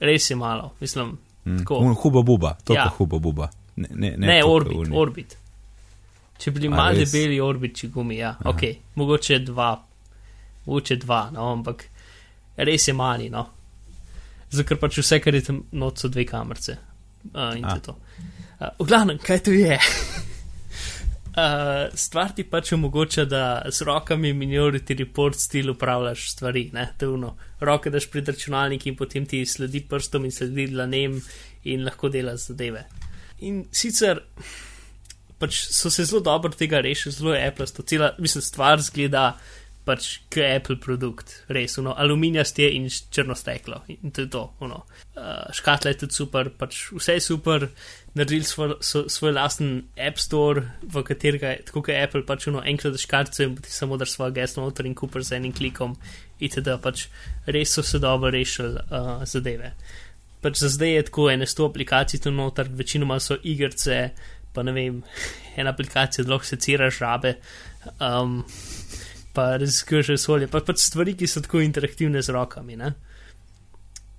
[0.00, 1.14] Res je malo, mislim.
[1.44, 1.58] Mm.
[1.58, 1.78] Tako.
[1.78, 2.84] Un huba buba, to je Ja.
[2.84, 2.90] ja.
[2.90, 3.48] huba buba.
[3.76, 4.96] Ne, ne, Ne, ne, orbit, uni.
[4.96, 5.36] orbit.
[6.38, 8.50] Če bi bili malo debeli orbiči gumi, ja, Aha.
[8.50, 8.62] ok,
[8.94, 9.72] mogoče dva,
[10.66, 11.86] mogoče dva, no, ampak
[12.56, 13.46] res je mali, no.
[14.50, 16.78] Zato ker pač vse, kar je tam noč, so dve kamerce.
[17.32, 17.96] Uh, in to je to.
[18.60, 19.78] Uh, v glavnem, kaj to je?
[21.34, 27.32] Uh, stvar ti pač omogoča, da z rokami Minority Report stil upravljaš stvari, ne, tevno.
[27.58, 31.16] Roke daš pred računalnik in potem ti sledi prstom in sledi dlanem
[31.66, 32.84] in lahko delaš zadeve.
[33.50, 34.22] In sicer
[35.42, 39.32] pač so se zelo dobro tega rešili, zelo je Apple, to cela, mislim, stvar zgleda
[39.84, 44.44] pač kot Apple produkt, res, ono, aluminijast je in črno steklo in to je to,
[44.64, 44.80] ono.
[45.14, 47.66] Uh, škatla je tudi super, pač vse je super,
[48.16, 52.96] naredili svoj, svoj lasten App Store, v katerega je, tako kot Apple, pač ono, enkrat
[52.96, 55.98] daš kartico in ti samo daš svoje geslo noter in kupaš z enim klikom,
[56.40, 56.78] itd.
[56.80, 57.06] pač
[57.46, 59.74] res so se dobro rešili uh, zadeve.
[60.44, 64.14] Pač za zdaj je tako, ene sto aplikacij tu noter, večinoma so igrice,
[64.56, 65.02] pa ne vem,
[65.60, 67.36] ena aplikacija, da lahko seciraš žabe,
[68.00, 68.40] um,
[69.34, 72.78] pa raziskuješ vesolje, pa pač stvari, ki so tako interaktivne z rokami.
[72.80, 72.94] Ne?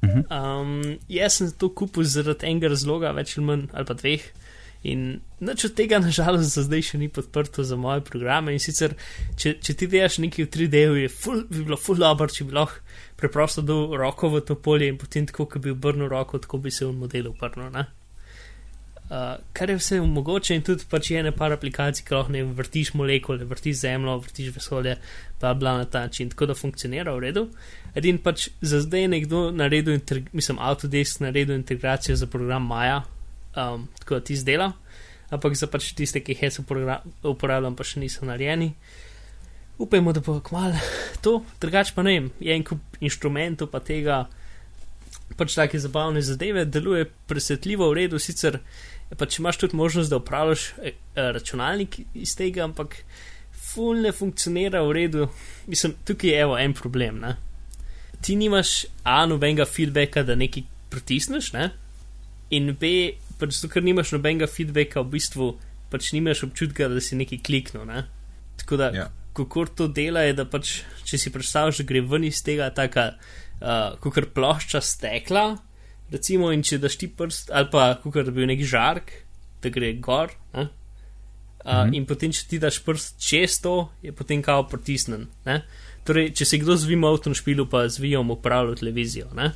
[0.05, 0.25] Mhm.
[0.29, 4.27] Um, jaz sem to kupil zaradi enega razloga, več ali manj, ali pa dveh.
[4.85, 5.05] In
[5.41, 8.53] nič od tega, nažalost, za zdaj še ni podprto za moje programe.
[8.53, 8.93] In sicer,
[9.33, 12.53] če, če ti delaš nekaj v 3D-ju, je ful, bi bilo ful dobro, če bi
[12.53, 12.83] lahko
[13.17, 16.73] preprosto dal roko v to polje in potem tako, kot bi obrnil roko, tako bi
[16.75, 17.87] se v modelu obrnil.
[19.05, 22.95] Uh, kar je vse mogoče in tudi pač je ene par aplikacij, ki lahko vrtiš
[22.97, 24.95] molekule, vrtiš zemljo, vrtiš vesolje,
[25.39, 27.43] bla bla na ta način, tako da funkcionira v redu.
[27.93, 29.99] Edin pač za zdaj je nekdo naredil,
[30.33, 33.03] mislim, Autodesk naredil integracijo za program Maja,
[33.55, 34.71] um, tako da ti zdela,
[35.29, 36.57] ampak za pač tiste, ki jih jaz
[37.23, 38.73] uporabljam, pa še niso narejeni.
[39.77, 40.81] Upajmo, da bo kmalo
[41.21, 44.23] to, drugače pa ne vem, je en kup inštrumentov pa tega,
[45.37, 48.59] pač take zabavne zadeve, deluje presvetljivo v redu, sicer
[49.13, 52.97] pač imaš tudi možnost, da upravljaš eh, eh, računalnik iz tega, ampak
[53.73, 55.27] ful ne funkcionira v redu.
[55.67, 57.35] Mislim, tukaj je evo en problem, ne.
[58.21, 61.69] Ti nimaš A nobenega feedbacka, da nekaj pritisneš, ne?
[62.55, 65.51] In B, pač zato, ker nimaš nobenega feedbacka, v bistvu
[65.91, 68.05] pač nimaš občutka, da si nekaj kliknil, ne?
[68.57, 69.09] Tako da, Ja.
[69.33, 73.13] kako to dela, je, da pač, če si predstavljaš, da gre ven iz tega taka,
[73.61, 75.57] uh, kot plošča stekla,
[76.11, 79.11] recimo, in če daš ti prst, ali pa kot da bi bil nek žark,
[79.61, 80.67] da gre gor, ne?
[81.65, 81.93] Uh, Mhm.
[81.97, 85.27] in potem, če ti daš prst čez to, je potem kao pritisnen.
[85.45, 85.63] Ne?
[86.05, 89.31] Torej, če si kdo z Vimoutom špilu, pa z Vijom upravlja televizijo.
[89.33, 89.47] Ne?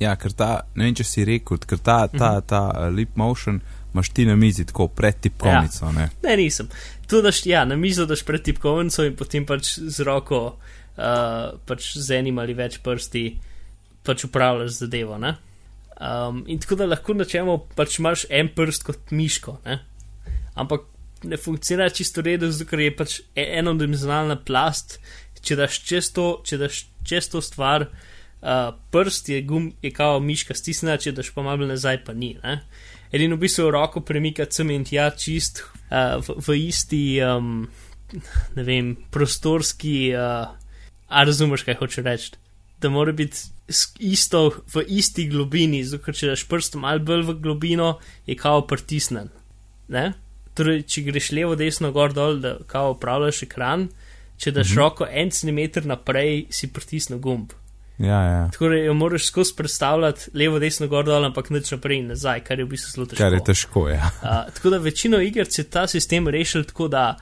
[0.00, 3.60] Ja, ker ta, ne vem, če si rekel, ker ta, ta, ta uh, lip motion
[3.94, 5.86] imaš ti na mizi tako pred tipkovnico.
[5.94, 6.08] Ja.
[6.22, 6.66] Ne, nisem.
[7.06, 10.56] Tu daš, ja, na mizo daš pred tipkovnico in potem pač z roko,
[10.96, 13.24] uh, pač z enim ali več prsti,
[14.02, 15.18] pač upravljaš zadevo.
[15.18, 15.36] Ne?
[16.00, 19.82] Um, in tako da lahko načemo, pač imaš en prst kot miško, ne?
[20.56, 20.86] ampak
[21.28, 24.98] ne funkcionira čisto redo, ker je pač e- enodimenzionalna plast.
[25.44, 30.20] Če daš čez to, če daš čez to stvar, uh, prst je gum, je kao
[30.24, 32.32] miška stisnjena, če daš pa malo nazaj, pa ni.
[33.12, 37.64] Edino v bistvu roko premika sem in tja čist uh, v, v isti, um,
[38.56, 40.48] ne vem, prostorski, uh,
[41.08, 42.39] a razumeš, kaj hoče reči.
[42.80, 43.38] Da mora biti
[43.98, 48.64] isto v isti globini, zato ker če daš prstom ali bolj v globino, je kao
[48.66, 49.28] pritisnen.
[49.88, 50.12] Ne?
[50.54, 53.88] Torej, če greš levo, desno, gor, dol, da kao upravljaš ekran,
[54.40, 54.78] če daš Mhm.
[54.78, 57.52] roko en centimeter naprej, si pritisnil gumb.
[58.00, 58.48] Ja, ja.
[58.52, 62.40] Tako da jo moraš skozi predstavljati levo, desno, gor, dol, ampak nič naprej in nazaj,
[62.44, 63.20] kar je v bistvu zelo težko.
[63.20, 64.08] Kar je težko, ja.
[64.22, 67.16] Uh, tako da večino iger je ta sistem rešil tako, da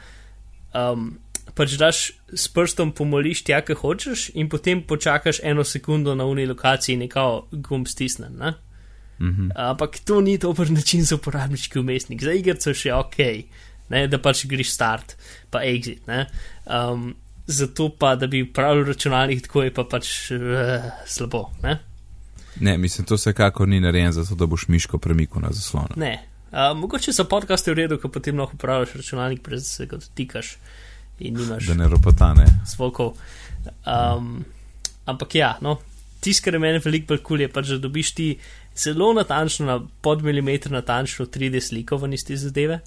[0.75, 1.19] um,
[1.55, 6.47] pač daš s prstom pomoliš tja, kaj hočeš, in potem počakaš eno sekundo na uni
[6.47, 8.37] lokaciji in nekako gumb stisnen.
[8.39, 8.55] Ne?
[9.21, 9.51] Mhm.
[9.55, 12.23] Ampak to ni dober način za uporabniški umestnik.
[12.23, 13.19] Za igrico še ok,
[13.91, 15.17] ne, da pač greš start,
[15.51, 16.07] pa exit.
[16.07, 16.27] ne.
[16.67, 17.15] Um,
[17.49, 21.49] zato pa, da bi upravljal računalnik, tako je pa pač uh, slabo.
[21.63, 21.79] Ne?
[22.61, 25.97] Ne, mislim, to vsekako ni narejen zato, da boš miško premikal na zaslonu.
[25.97, 26.19] Ne.
[26.53, 29.87] Uh, mogoče za podcast je v redu, ko potem lahko upravljaš računalnik, brez da se
[29.87, 30.57] ga dotikaš
[31.21, 32.47] in nimaš Da ne ropotane.
[32.67, 33.15] zvokov.
[33.85, 34.45] Um,
[35.05, 35.79] ampak ja, no,
[36.21, 38.29] tisto, kar je meni veliko bolj kul, je pač, da dobiš ti
[38.77, 42.81] zelo natančno, na pod milimeter natančno 3D sliko v isti zadeve,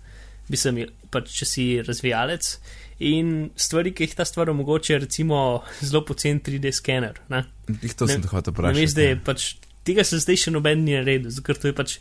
[0.50, 2.58] mislim, pač, če si razvijalec.
[3.02, 7.20] In stvari, ki jih ta stvar omogoča, recimo zelo pocen 3D skener.
[7.30, 7.44] Ne?
[7.82, 9.02] Jih to Ne- sem te hotel vprašati.
[9.02, 9.18] je ja.
[9.26, 11.98] pač tega se zdaj še noben ni naredil, ker to je pač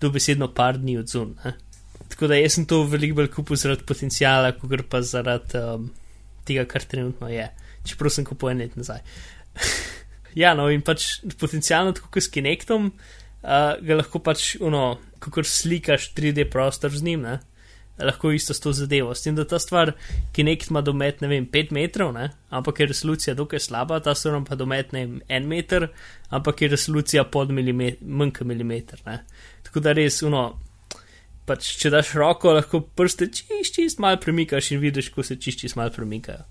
[0.00, 1.34] dobesedno par dni od zun.
[1.44, 1.54] Ne?
[2.12, 5.88] Tako da jaz sem to veliko bolj kupil zaradi potencijala, kot pa zaradi um,
[6.46, 7.48] tega, kar trenutno je.
[7.86, 9.02] Čeprav sem kupil en let nazaj.
[10.42, 15.44] ja, no in pač potencijalno tako kot s Kinectom, uh, ga lahko pač, ono, kako
[15.46, 17.38] slikaš 3D prostor z njim, ne?
[18.04, 19.14] lahko isto s to zadevo.
[19.14, 19.94] S tem, da ta stvar,
[20.36, 22.28] Kinect ima domet, ne vem, 5 metrov, ne?
[22.50, 25.88] ampak je resolucija dokaj slaba, ta stvar pa domet, ne vem, 1 meter,
[26.28, 29.00] ampak je resolucija pod milimeter, manj kot milimeter.
[29.06, 29.22] Ne?
[29.64, 30.44] Tako da res, ono,
[31.46, 35.62] pač, če daš roko, lahko prste čist, čist malo premikaš in vidiš, ko se čist,
[35.62, 36.44] čist malo premikajo.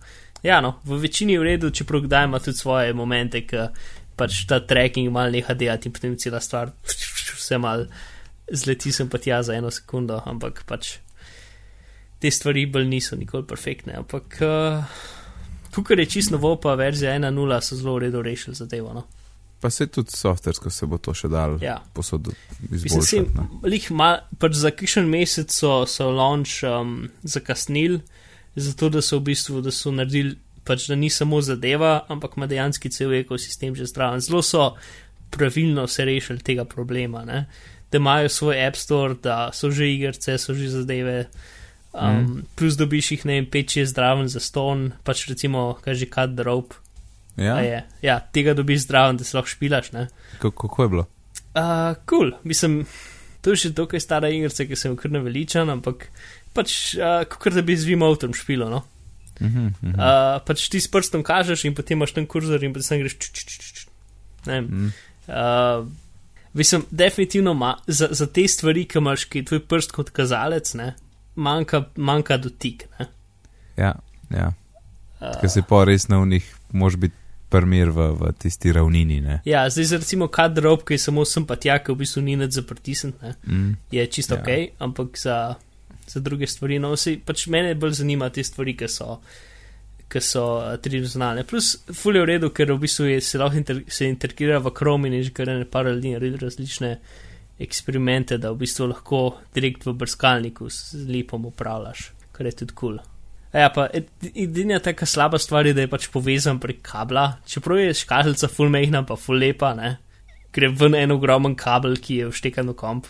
[0.46, 3.70] Ja, no, v večini je v redu, čeprav kdaj ima tudi svoje momente, ki
[4.16, 7.88] pač ta tracking mal neha delati in potem cela stvar vse mal
[8.48, 10.98] zleti sem pa tja za eno sekundo, ampak pač
[12.22, 15.02] te stvari bolj niso nikoli perfektne, ampak uh,
[15.76, 18.94] tukaj je čisto novo, pa verzija 1.0 so zelo v redu rešili zadevo.
[18.94, 19.04] No.
[19.66, 21.80] Pa se tudi softversko se bo to še dal Ja.
[21.98, 22.28] posod
[22.70, 23.32] Mislim, se izboljšati.
[23.34, 23.70] ne.
[23.74, 28.04] lih mal, pač za kakšen mesec so, so launch um, zakasnili,
[28.56, 30.36] zato da so v bistvu, da so naredili,
[30.70, 34.22] pač da ni samo zadeva, ampak ima dejansko cel ekosistem že zdraven.
[34.22, 34.76] Zelo so
[35.34, 37.48] pravilno se rešili tega problema, ne?
[37.92, 41.26] da imajo svoj App Store, da so že igrice, so že zadeve.
[41.94, 42.46] Um, mm.
[42.56, 46.76] Plus dobiš jih, ne vem, 5-6 zdraven za ston, pač recimo, kaže the rope.
[47.38, 47.84] Ja.
[48.02, 49.92] Ja, tega dobiš zdraven, da se lahko špilaš.
[49.92, 50.08] Ne?
[50.40, 51.06] kako, je bilo?
[51.56, 52.84] Uh, cool, mislim,
[53.44, 56.08] to je še dokaj stara igrica, ki sem jo kar naveličan, ampak
[56.56, 58.70] pač, uh, kot da bi z Vimotom špilo.
[58.72, 58.84] No?
[59.40, 59.94] Mhm, mhm.
[59.96, 63.18] Uh, pač ti s prstom kažeš in potem imaš ten kurzor in potem greš.
[63.20, 63.88] Č, č, č, č, č.
[64.48, 64.92] Ne vem.
[65.28, 65.88] Uh,
[66.56, 70.72] mislim, definitivno ma, za, za te stvari, ki imaš, ki je tvoj prst kot kazalec,
[70.80, 70.94] ne,
[71.36, 72.88] manjka, manjka dotik.
[73.00, 73.10] Ne.
[73.76, 73.92] Ja,
[74.32, 74.54] ja.
[75.20, 77.25] Uh, Ker si pa res na unih, mož biti
[77.56, 79.22] primer v, v tisti ravnini.
[79.24, 79.40] Ne?
[79.48, 82.24] ja, zdaj za recimo kad drop, ki je samo sem pa tja, ki v bistvu
[82.26, 83.16] ni nad zaprtisen.
[83.22, 83.36] Ne.
[83.48, 83.74] Mm.
[83.92, 84.42] je čisto Ja.
[84.42, 85.56] ok, ampak za,
[86.08, 89.20] za druge stvari, no, vsi, pač mene bolj zanima te stvari, ki so,
[90.12, 91.46] ki so uh, tridimenzionalne.
[91.48, 95.10] Plus, fulje v redu, ker v bistvu je, se lahko inter, se integrira v Chrome
[95.10, 96.92] in je že kar ne par ljudi naredili različne
[97.64, 103.00] eksperimente, da v bistvu lahko direkt v brskalniku z lipom upravljaš, kar je tudi kul.
[103.00, 103.15] Cool.
[103.56, 107.80] Ja, pa ed- edina taka slaba stvar je, da je pač povezan prek kabla, čeprav
[107.80, 109.94] je škatlica full mehna, pa full lepa, ne.
[110.52, 113.08] Gre ven en ogromen kabel, ki je vštekan v komp.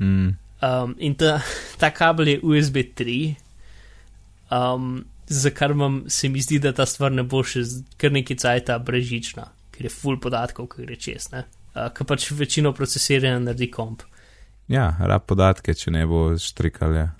[0.00, 0.30] Mm.
[0.64, 1.36] Um, in ta,
[1.80, 3.18] ta kabel je USB 3,
[4.56, 7.66] um, za kar vam se mi zdi, da ta stvar ne bo še
[8.00, 11.44] kar nekaj cajta brežična, ker je full podatkov, ki gre čez, ne.
[11.74, 14.06] Uh, ker pač večino procesiranja naredi komp.
[14.72, 16.96] Ja, rab podatke, če ne bo štrikal.
[16.96, 17.10] Ja.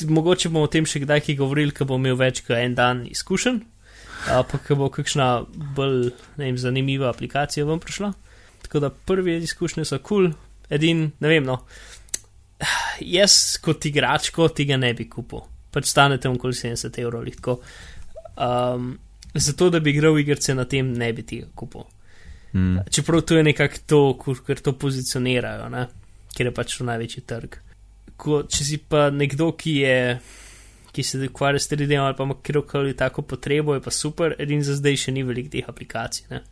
[0.00, 3.02] Mogoče bomo o tem še kdaj kaj govorili, ko bom imel več kot en dan
[3.10, 5.28] izkušen, uh, pa ko bo kakšna
[5.76, 8.12] bolj vem, zanimiva aplikacija vam prišla.
[8.64, 10.32] Tako da prvi izkušnje so kul, cool.
[10.72, 11.60] edin, ne vem, no.
[13.00, 15.44] Jaz kot igračko tega ne bi kupil,
[15.74, 17.34] pač stanete okoli 70 evrov, ali.
[18.32, 18.94] Um,
[19.34, 21.84] zato, da bi igral igrice na tem, ne bi tega kupil.
[22.52, 22.86] Mm.
[22.90, 24.00] Čeprav to je nekako to,
[24.46, 25.86] ker to pozicionirajo, ne?
[26.32, 27.58] ker je pač to največji trg.
[28.22, 29.98] Ko, če si pa nekdo, ki je.
[30.92, 34.60] Ki se ukvarja s 3D ali pa ima kjerkoli tako potrebo, je pa super, edin
[34.60, 36.26] za zdaj še ni veliko teh aplikacij.
[36.30, 36.42] ne.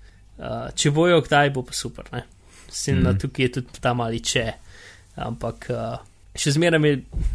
[0.40, 2.06] Uh, če bojo, kdaj bo pa super.
[2.14, 2.22] Ne?
[2.72, 3.04] Sem mm.
[3.04, 4.46] na tukaj je tudi ta mali če,
[5.20, 5.98] ampak uh,
[6.32, 6.94] še zmeraj je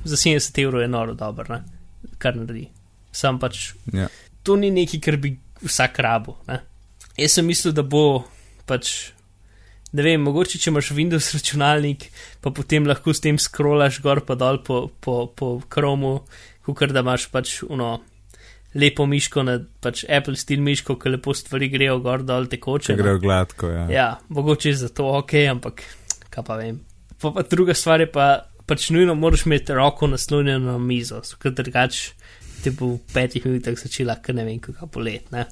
[0.10, 1.62] za 70 evrov je noro dober, ne?
[2.18, 2.66] kar naredi.
[3.14, 4.10] Sam pač Ja.
[4.44, 6.40] to ni nekaj, kar bi vsak rabo.
[6.50, 6.60] Ne?
[7.18, 8.26] Jaz sem mislil, da bo
[8.66, 9.12] pač.
[9.96, 12.10] Ne vem, mogoče če imaš Windows računalnik,
[12.44, 16.18] pa potem lahko s tem scrollaš gor pa dol po, po, po Chromu,
[16.66, 17.94] kot da imaš pač uno
[18.76, 22.90] lepo miško, na, pač Apple stil miško, ki lepo stvari grejo gor dol tekoče.
[22.92, 23.04] Če no.
[23.04, 23.86] grejo gladko, ja.
[23.94, 25.86] Ja, mogoče je za to ok, ampak
[26.34, 26.82] kaj pa vem.
[27.22, 28.28] Pa, pa druga stvar je pa,
[28.68, 32.34] pač nujno moraš imeti roko naslonjeno na mizo, ker drugače
[32.66, 35.46] ti bo v petih minutah začela, ker ne vem, kako polet, ne.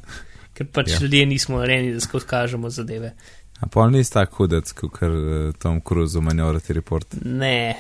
[0.54, 1.00] Ker pač Ja.
[1.02, 3.14] ljudje nismo narejeni, da skozi kažemo zadeve.
[3.62, 7.20] A pa ni tako hudec, kot kar eh, Tom Cruise v Minority Report.
[7.22, 7.76] Ne,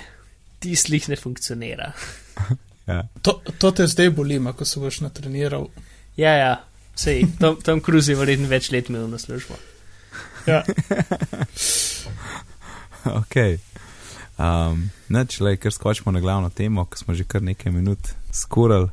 [0.59, 1.93] ti slih ne funkcionira.
[2.83, 3.05] Ja.
[3.21, 5.69] To, to te zdaj boli, ko se boš natreniral.
[6.19, 6.49] Ja, ja,
[6.99, 9.55] sej, tam, tam Cruise je verjetno več let imel na službo.
[10.43, 10.65] Ja.
[13.21, 13.37] ok.
[14.35, 18.91] Um, Neč, le, ker skočimo na glavno temo, ki smo že kar nekaj minut skurali.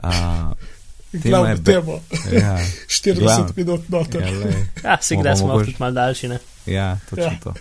[0.00, 0.79] Uh, je
[1.12, 2.00] Glavno temo,
[2.32, 2.58] ja,
[2.88, 3.52] 40 Glavno.
[3.56, 4.22] minut noter.
[4.22, 4.66] ja, lej.
[4.84, 6.38] Ja, se Bomo kdaj smo mogoče- tudi mal daljši, ne.
[6.66, 7.38] Ja, točno ja.
[7.42, 7.54] To.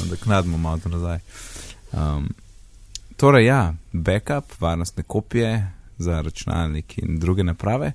[0.00, 1.18] Nadoknadimo malo to nazaj.
[1.92, 2.34] Um,
[3.16, 3.60] torej, ja,
[3.92, 5.66] backup, varnostne kopije
[5.98, 7.92] za računalnik in druge naprave.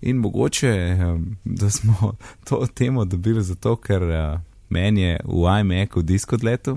[0.00, 0.72] In mogoče,
[1.02, 2.12] um, da smo
[2.48, 6.74] to temo dobili zato, ker uh, meni je v iMacu disk odletel.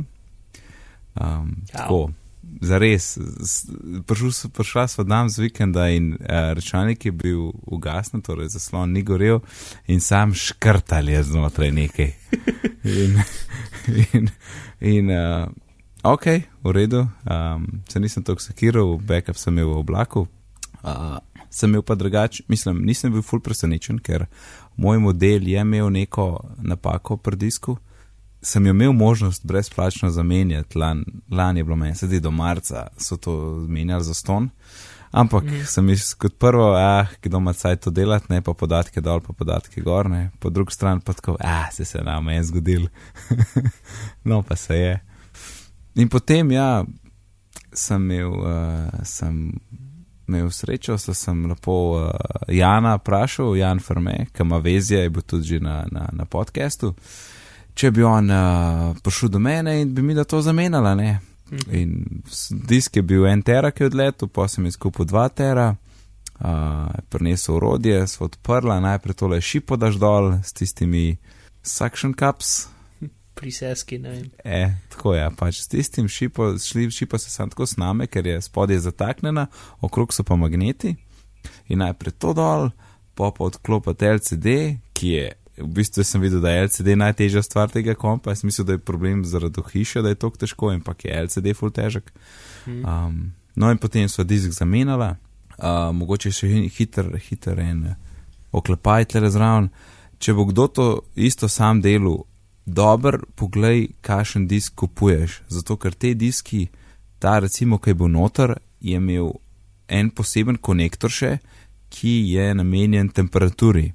[1.15, 2.09] Um, tako,
[2.61, 3.65] zares, s-
[4.05, 6.19] prišel s- prišla sva dan z vikenda in uh,
[6.53, 9.39] računalnik je bil ugasnen, torej zaslon ni gorel
[9.87, 12.11] in sam škrtal je znotraj nekaj.
[12.83, 13.17] In,
[14.13, 14.29] in,
[14.79, 15.49] in uh,
[16.03, 16.25] ok,
[16.61, 20.27] v redu, um, se nisem tako sekiral, backup sem imel v oblaku.
[20.81, 21.17] Uh,
[21.49, 24.25] sem imel pa drugače, mislim, nisem bil ful presenečen, ker
[24.77, 27.77] moj model je imel neko napako pri disku.
[28.41, 33.17] Sem jo imel možnost brezplačno zamenjati, lan, lani je bilo meni, sedaj do marca so
[33.17, 34.49] to zamenjali za ston.
[35.11, 35.65] Ampak mm.
[35.67, 39.33] sem jaz kot prvo, ah, kdo ima caj to delati, ne pa podatke dol, pa
[39.33, 42.87] podatke gor, ne, po drugi strani pa tako, ah, se se nam je zgodil.
[44.29, 44.99] no, pa se je.
[45.95, 46.85] In potem, ja,
[47.73, 49.51] sem imel, uh, sem
[50.27, 52.11] imel srečo, da sem lepo uh,
[52.47, 56.93] Jana vprašal, Jan Ferme, ki ima vezje, je bil tudi že na, na, na podkastu,
[57.75, 61.19] če bi on uh, prišel do mene in bi mi da to zamenjala, ne.
[61.71, 65.75] In s- disk je bil en tera, ki je odletel, pa sem izkupil dva tera,
[66.39, 71.17] uh, prinesel urodje, so odprla, najprej tole šipo daš dol s tistimi
[71.63, 72.67] suction cups,
[73.41, 74.25] Pri seski, ne vem.
[74.43, 78.41] E, tako je, pač s tistim šipo, šli, šipo se sam tako sname, ker je
[78.41, 79.47] spodaj zataknjena,
[79.81, 80.95] okrog so pa magneti.
[81.67, 82.69] In najprej to dol,
[83.15, 84.47] pa pa odklopiti LCD,
[84.93, 88.67] ki je, v bistvu sem videl, da je LCD najtežja stvar tega kompa, jaz mislim,
[88.67, 92.11] da je problem zaradi hiše, da je tako težko, ampak je LCD full težek.
[92.67, 95.15] Um, no in potem so disk zamenjala,
[95.57, 97.95] uh, mogoče še hi- hiter, hiter en eh,
[98.51, 99.69] oklepaj tle zraven.
[100.21, 100.85] Če bo kdo to
[101.15, 102.23] isto sam delal,
[102.65, 105.41] dober, poglej, kakšen disk kupuješ.
[105.49, 106.69] Zato, ker te diski,
[107.19, 109.33] ta recimo, ki je bil noter, je imel
[109.89, 111.39] en poseben konektor še,
[111.89, 113.91] ki je namenjen temperaturi.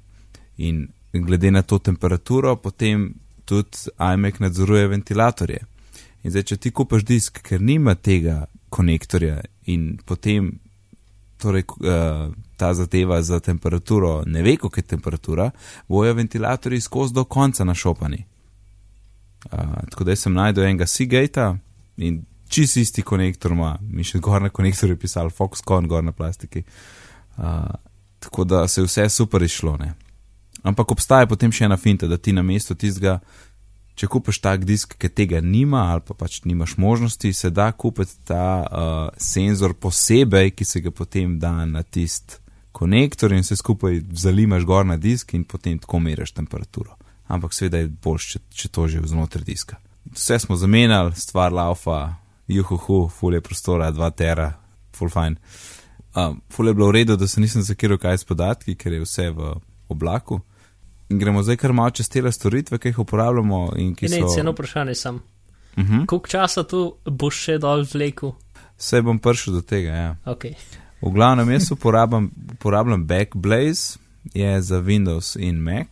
[0.57, 3.13] In glede na to temperaturo, potem
[3.45, 5.59] tudi iMac nadzoruje ventilatorje.
[6.23, 9.41] In zdaj, če ti kupaš disk, ker nima tega konektorja
[9.71, 10.51] in potem
[11.37, 15.51] torej, uh, ta zadeva za temperaturo ne ve, koliko je temperatura,
[15.87, 18.25] bojo ventilatorji skozi do konca našopani.
[19.45, 21.53] Uh, tako da sem najdel enega Seagate
[21.97, 26.11] in čist isti konektor ima, mi še gor na konektorju je pisal Foxconn, gor na
[26.11, 26.63] plastiki.
[27.37, 27.69] Uh,
[28.19, 29.77] tako da se je vse super izšlo.
[29.77, 29.93] Ne?
[30.63, 33.19] Ampak obstaja potem še ena finta, da ti na mesto tistega,
[33.97, 38.17] če kupiš tak disk, ki tega nima, ali pa pač nimaš možnosti, se da kupiti
[38.29, 42.39] ta uh, senzor posebej, ki se ga potem da na tist
[42.77, 46.93] konektor in se skupaj zalimaš gor na disk in potem tako meriš temperaturo.
[47.27, 49.79] Ampak seveda je boljš, če, če to že znotraj diska.
[50.13, 52.15] Vse smo zamenjali, stvar laufa,
[52.47, 54.51] juhuhu, ful je prostora, dva tera,
[54.95, 55.41] full fine.
[56.15, 59.01] Um, ful je bilo v redu, da se nisem zakiral kaj s podatki, ker je
[59.03, 59.55] vse v
[59.89, 60.39] oblaku.
[61.09, 64.27] In gremo zdaj kar malo čez te storitve, ki jih uporabljamo ki Ne, so.
[64.27, 64.39] so...
[64.39, 65.15] eno vprašanje sem.
[65.77, 66.05] Uh -huh.
[66.05, 68.31] Koliko časa tu boš še dol vlekel?
[68.77, 70.15] Vse bom prišel do tega, ja.
[70.25, 70.53] Okay.
[71.01, 73.97] V glavnem jaz uporabljam, uporabljam Backblaze,
[74.33, 75.87] je za Windows in Mac.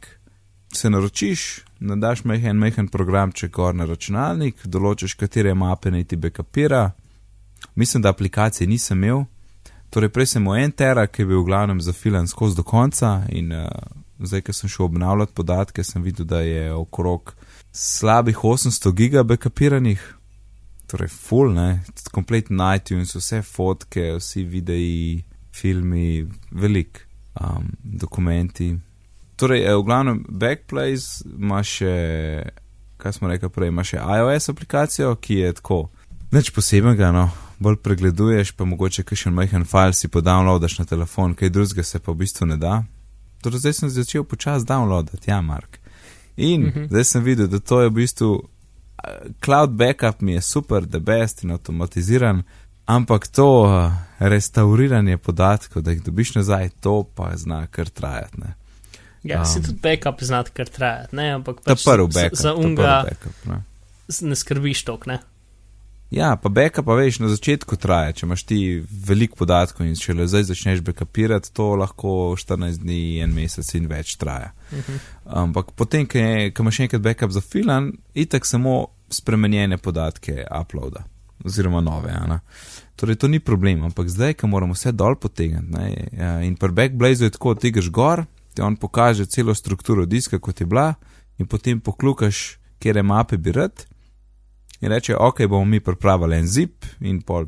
[0.73, 6.91] Se naročiš, nadaš majhen, majhen programček gor na računalnik, določiš, katere mape naj ti backupira.
[7.75, 9.23] Mislim, da aplikacije nisem imel.
[9.89, 13.21] Torej, prej sem imel en tera, ki je bil v glavnem zafilan skozi do konca
[13.31, 13.69] in uh,
[14.19, 17.35] zdaj, ko sem šel obnavljati podatke, sem videl, da je okrog
[17.71, 20.13] slabih 800 giga backupiranih.
[20.87, 21.81] Torej, full, ne,
[22.11, 25.23] kompletno iTunes, vse fotke, vsi videi,
[25.55, 27.07] filmi, velik,
[27.41, 28.75] um, dokumenti.
[29.35, 31.95] Torej, v glavnem, Backplace ima še,
[32.97, 35.79] kaj smo rekli prej, ima še iOS aplikacijo, ki je tako,
[36.31, 37.27] nič posebnega, no,
[37.59, 42.11] bolj pregleduješ, pa mogoče kakšen majhen file si podownloadaš na telefon, kaj drugega se pa
[42.11, 42.83] v bistvu ne da.
[43.41, 45.79] Torej, zdaj sem začel počasi downloadati, ja, Mark.
[46.37, 46.87] In uh -huh.
[46.87, 48.49] zdaj sem videl, da to je v bistvu
[49.45, 52.43] cloud backup mi je super, the best in avtomatiziran,
[52.85, 58.39] ampak to uh, restauriranje podatkov, da jih dobiš nazaj, to pa zna kar trajati.
[58.39, 58.53] Ne.
[59.23, 62.39] Ja, um, si tudi backup znati kar trajati, ne, ampak pač ta prvi backup.
[62.39, 63.63] Za unga backup, ne.
[64.21, 65.19] ne skrbiš tok, ne.
[66.13, 68.59] Ja, pa backup, pa veš, na začetku traja, če imaš ti
[69.07, 74.15] veliko podatkov in šele zdaj začneš backupirati, to lahko 14 dni, en mesec in več
[74.21, 74.51] traja.
[74.71, 74.99] -huh.
[75.25, 81.03] Ampak potem, ko imaš enkrat backup za filan, itak samo spremenjene podatke uploada
[81.45, 82.11] oziroma nove.
[82.11, 82.39] Ana.
[82.95, 87.23] Torej, to ni problem, ampak zdaj, ko moramo vse dol potegniti ja, in pri backblazu
[87.23, 90.93] je tako, ti greš gor, ti on pokaže celo strukturo diska, kot je bila,
[91.37, 93.85] in potem poklukaš, kje mape bi rad
[94.81, 97.45] in reče, ok, bomo mi pripravili en zip in pol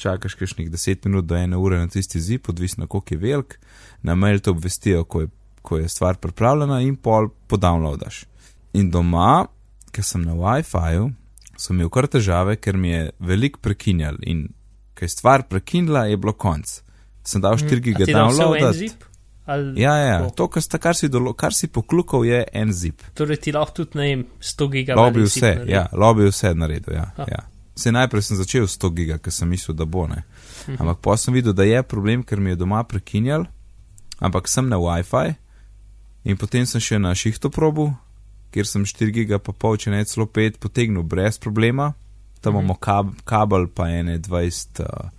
[0.00, 3.58] čakaš kakšnih 10 minut do ene ure na tisti zip, odvisno koliko je velik,
[4.02, 5.28] na mail to obvestijo, ko je,
[5.62, 8.24] ko je stvar pripravljena in pol podownloadaš.
[8.72, 9.46] In doma,
[9.92, 11.10] ker sem na WiFi-ju,
[11.58, 14.46] sem imel kar težave, ker mi je velik prekinjal in
[14.94, 16.80] ker je stvar prekinila, je bilo konc.
[17.24, 18.92] Sem dal 4 GB downloadati.
[19.50, 23.02] Ali ja, ja, to, kar, sta, kar, si dolo, kar si poklukal, je en zip.
[23.18, 25.08] Torej, ti lahko tudi najem 100 gigabajtov.
[25.08, 26.94] Lobi vse, ja, lobi vse naredil.
[26.94, 27.40] Ja, ja.
[27.74, 30.22] Se najprej sem začel s 100 gigabajtov, ker sem mislil, da bo ne.
[30.68, 30.78] Mhm.
[30.78, 33.48] Ampak pa sem videl, da je problem, ker mi je doma prekinjal,
[34.22, 35.34] ampak sem na WiFi
[36.30, 37.90] in potem sem še na šihto probu,
[38.54, 41.96] kjer sem 4 gigabajtov, pa pol, če ne celo 5, potegnil brez problema.
[42.38, 42.62] Tam mhm.
[42.62, 45.10] imamo kab, kabel, pa ene 20 uh,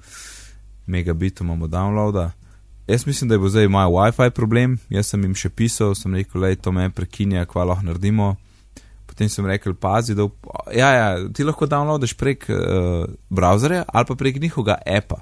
[0.88, 2.32] megabitov imamo downloada.
[2.88, 4.78] Jaz mislim, da bo zdaj moj WiFi problem.
[4.90, 8.36] Jaz sem jim še pisal, sem rekel, da to me prekinja, kva lahko naredimo.
[9.06, 10.28] Potem sem rekel, pazi, da
[10.74, 15.22] ja, ja, ti lahko downloadiš prek uh, browserja ali pa prek njihovega apa.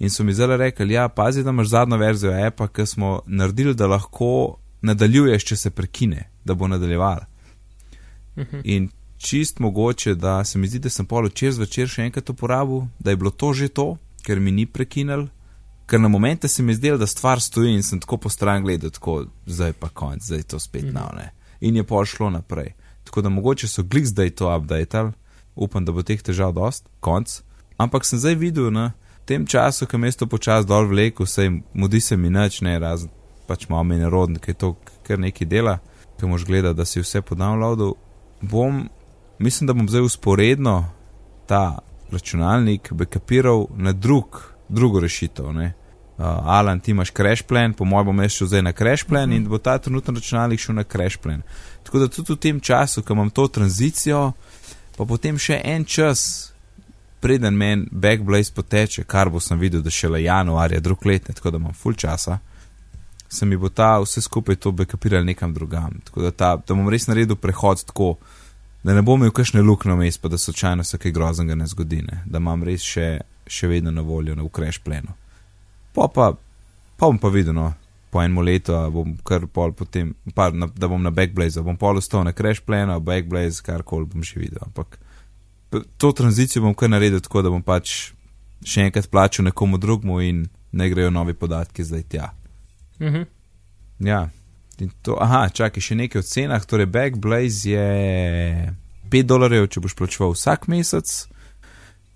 [0.00, 3.74] In so mi zelo rekli, ja, pazi, da imaš zadnjo verzijo apa, ki smo naredili,
[3.74, 7.20] da lahko nadaljuješ, če se prekine, da bo nadaljeval.
[8.36, 8.56] Uh mhm.
[8.56, 8.60] -huh.
[8.64, 8.88] In
[9.18, 13.10] čist mogoče, da se mi zdi, da sem polo čez večer še enkrat uporabil, da
[13.10, 15.28] je bilo to že to, ker mi ni prekinil
[15.90, 18.90] ker na momente se mi zdelo, da stvar stoji in sem tako po stran gledal,
[18.90, 20.94] tako zdaj pa konc, zdaj to spet mm.
[20.94, 21.30] navne.
[21.60, 22.72] In je pa šlo naprej.
[23.04, 25.12] Tako da mogoče so glik zdaj to updated,
[25.54, 27.42] upam, da bo teh težav dost, konc.
[27.76, 28.92] Ampak sem zdaj videl na
[29.24, 33.10] tem času, ko mesto počas dol vleku, vse mudi se mi nič, ne razen
[33.50, 34.68] pač malo mi nerodno, ker je to
[35.02, 35.80] kar nekaj dela,
[36.20, 37.96] ki moš gledati, da si vse podavljal.
[38.40, 38.84] Bom,
[39.42, 40.76] mislim, da bom zdaj usporedno
[41.50, 41.80] ta
[42.12, 44.38] računalnik backupiral na drug,
[44.68, 45.50] drugo rešitev.
[45.52, 45.72] Ne?
[46.20, 49.34] Uh, Alan, ti imaš crash plan, po mojem bom šel zdaj na crash plan uh
[49.34, 49.36] -huh.
[49.36, 51.42] in bo ta trenutni računalnik šel na crash plan.
[51.82, 54.32] Tako da tudi v tem času, ko imam to tranzicijo,
[54.96, 56.52] pa potem še en čas,
[57.20, 61.50] preden meni backblaze poteče, kar bo sem videl, da šele januarja drug let, ne, tako
[61.50, 62.38] da imam full časa,
[63.28, 66.00] se mi bo ta vse skupaj to backupiral nekam drugam.
[66.04, 68.16] Tako da, ta, da bom res naredil prehod tako.
[68.82, 71.66] Da ne bom imel kakšne luknje vmes, pa da se očajno se kaj groznega ne
[71.66, 72.22] zgodi, ne?
[72.26, 75.12] da imam res še, še vedno na voljo na ukreš plenu.
[75.94, 76.32] Pa, pa,
[76.96, 77.72] pa bom pa videl, no,
[78.10, 82.00] po enem letu, bom kar pol potem, pa, na, da bom na backblaze, bom pol
[82.02, 84.62] ostal na crash plano, backblaze, kar koli bom še videl.
[84.66, 84.98] Ampak
[85.98, 88.10] to tranzicijo bom kar naredil tako, da bom pač
[88.66, 92.30] še enkrat plačal nekomu drugmu in ne grejo novi podatki zdaj tja.
[93.00, 93.24] Mhm.
[94.00, 94.28] Ja.
[95.04, 96.64] To, aha, čakaj, še nekaj o cenah.
[96.64, 98.72] Torej, Backblaze je
[99.12, 101.10] 5 dolarjev, če boš plačeval vsak mesec,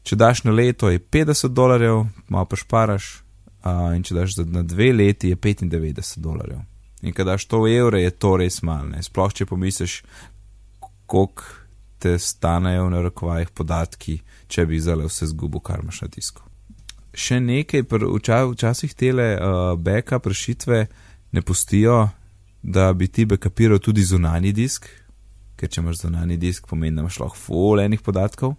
[0.09, 3.24] če daš na leto, je 50 dolarjev, malo pa šparaš,
[3.65, 6.61] in če daš na dve leti, je 95 dolarjev.
[7.05, 8.97] In ko daš to v evre, je to res malo.
[9.03, 10.03] Sploh če pomisliš,
[11.07, 11.45] koliko
[11.99, 16.45] te stanejo na rokovajih podatki, če bi zdaj vse zgubil, kar imaš na disku.
[17.15, 20.87] Še nekaj, včasih tele uh, backup rešitve
[21.33, 22.09] ne pustijo,
[22.63, 24.89] da bi ti backupiral tudi zunani disk,
[25.57, 28.57] ker če imaš zunani disk, pomeni, da imaš lahko full enih podatkov.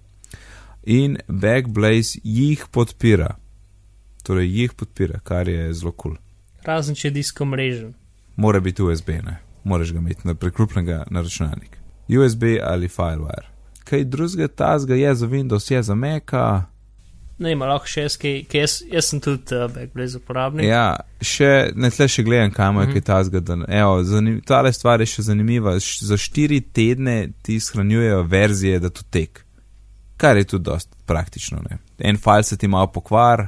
[0.85, 3.33] In Backblaze jih podpira
[4.25, 6.15] torej jih podpira, kar je zelo kul.
[6.15, 6.21] Cool.
[6.65, 7.93] Razen če je disko mrežen.
[8.35, 11.77] Mora biti USB, ne, moraš ga imeti preklopljenega na računalnik.
[12.09, 13.47] USB ali FileWire.
[13.85, 16.31] Kaj drugega tazga je za Windows, je za Mac.
[17.37, 20.65] Ne, ima lahko še jaz, ki jaz, jaz sem tudi uh, Backblaze uporabnik.
[20.69, 23.03] Ja, še, ne tle še gledam, kam je mm -hmm.
[23.03, 23.41] tazga.
[23.67, 25.75] Evo, zanim, tale stvar je še zanimiva.
[25.79, 29.45] Za štiri tedne ti shranjujejo verzije datotek,
[30.17, 31.59] kar je tudi dost praktično.
[31.69, 31.77] Ne.
[31.99, 33.47] En file se ti malo pokvar,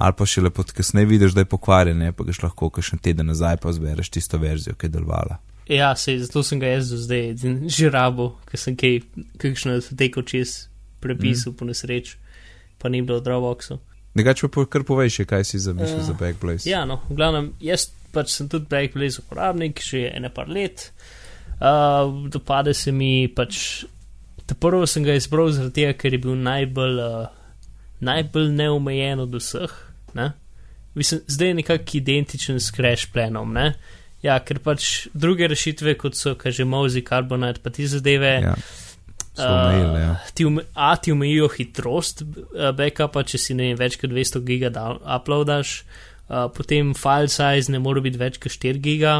[0.00, 3.28] Ali pa še lepo, kasneje vidiš, da je pokvarjen, ne, pa še lahko kakšen teden
[3.28, 5.36] nazaj pa zbereš tisto verzijo, ki je delovala.
[5.70, 7.36] Ja, sej, zato sem ga jaz do zdaj
[7.70, 9.02] že rabo, ker sem kaj,
[9.38, 10.70] kakšno teko čez
[11.04, 11.56] prepisal mm.
[11.60, 12.16] po nesreč,
[12.80, 13.78] pa ni bilo v Dropboxu.
[14.18, 16.66] Nekaj pa kar povej še, kaj si zamišljal uh, za Backblaze.
[16.66, 20.88] Ja, no, v glavnem, jaz pač sem tudi Backblaze uporabnik, že ene par let.
[21.60, 23.84] Uh, dopade se mi pač,
[24.48, 27.62] ta prvo sem ga izbral zaradi tega, ker je bil najbolj, uh,
[28.02, 29.78] najbolj neomejen od vseh.
[30.14, 30.32] Ne?
[30.94, 33.52] Mislim, zdaj je nekako identičen s Crash Planom.
[33.52, 33.74] Ne?
[34.22, 38.34] Ja, ker pač druge rešitve, kot so, kaže Mozi, Carbonite, pa ti zadeve.
[38.44, 38.54] Ja.
[39.40, 40.10] Omejili, ja.
[40.10, 42.24] uh, ti ume, a ti omejijo hitrost
[42.76, 44.70] backupa, če si ne vem, več kot 200 giga
[45.16, 45.74] uploadaš,
[46.28, 49.14] uh, potem file size ne more biti več kot 4 giga.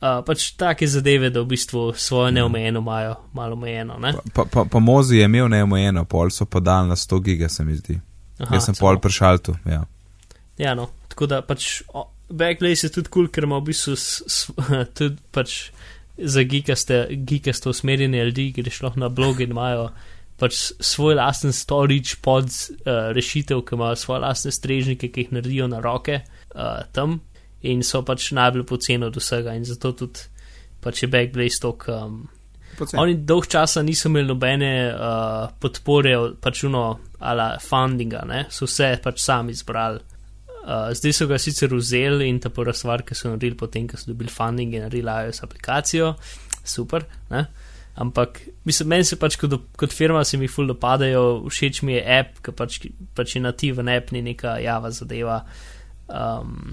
[0.00, 2.38] Uh, pač take zadeve, da v bistvu svojo ja.
[2.40, 4.00] neomejeno imajo, malo omejeno.
[4.34, 7.68] Pa, pa, pa Mozi je imel neomejeno, pol so pa dal na 100 giga, se
[7.68, 8.00] mi zdi.
[8.40, 8.88] Aha, Jaz sem celo.
[8.88, 9.54] pol prešal tu.
[9.68, 9.84] Ja.
[10.58, 11.82] ja, no, tako da pač
[12.30, 14.48] Backblaze je tudi kul, cool, ker ima v bistvu s, s,
[14.98, 15.58] tudi pač
[16.20, 19.90] za gikaste usmerjene ljudi, greš lahko na blog in imajo
[20.40, 25.68] pač svoj lasten storage pod uh, rešitev, ki imajo svoje lastne strežnike, ki jih naredijo
[25.68, 27.20] na roke uh, tam
[27.60, 30.28] in so pač najbolj poceni od vsega in zato tudi
[30.80, 31.88] pač je Backblaze tok.
[31.92, 32.22] Um,
[33.00, 36.84] Oni dolg časa niso imeli nobene uh, podpore, pač uno,
[37.20, 38.44] ala fundinga, ne?
[38.52, 40.00] so vse pač sami izbrali.
[40.60, 44.00] Uh, zdaj so ga sicer vzeli in ta prva stvar, ki so naredili potem, ko
[44.00, 46.14] so dobili funding in naredili iOS aplikacijo,
[46.64, 47.06] super.
[47.32, 47.46] Ne?
[48.00, 52.04] Ampak mislim, meni se pač kot, kot firma se mi ful dopadajo, všeč mi je
[52.20, 52.78] app, ki pač,
[53.16, 55.42] pač je nativen app, ni neka java zadeva.
[56.08, 56.72] Um,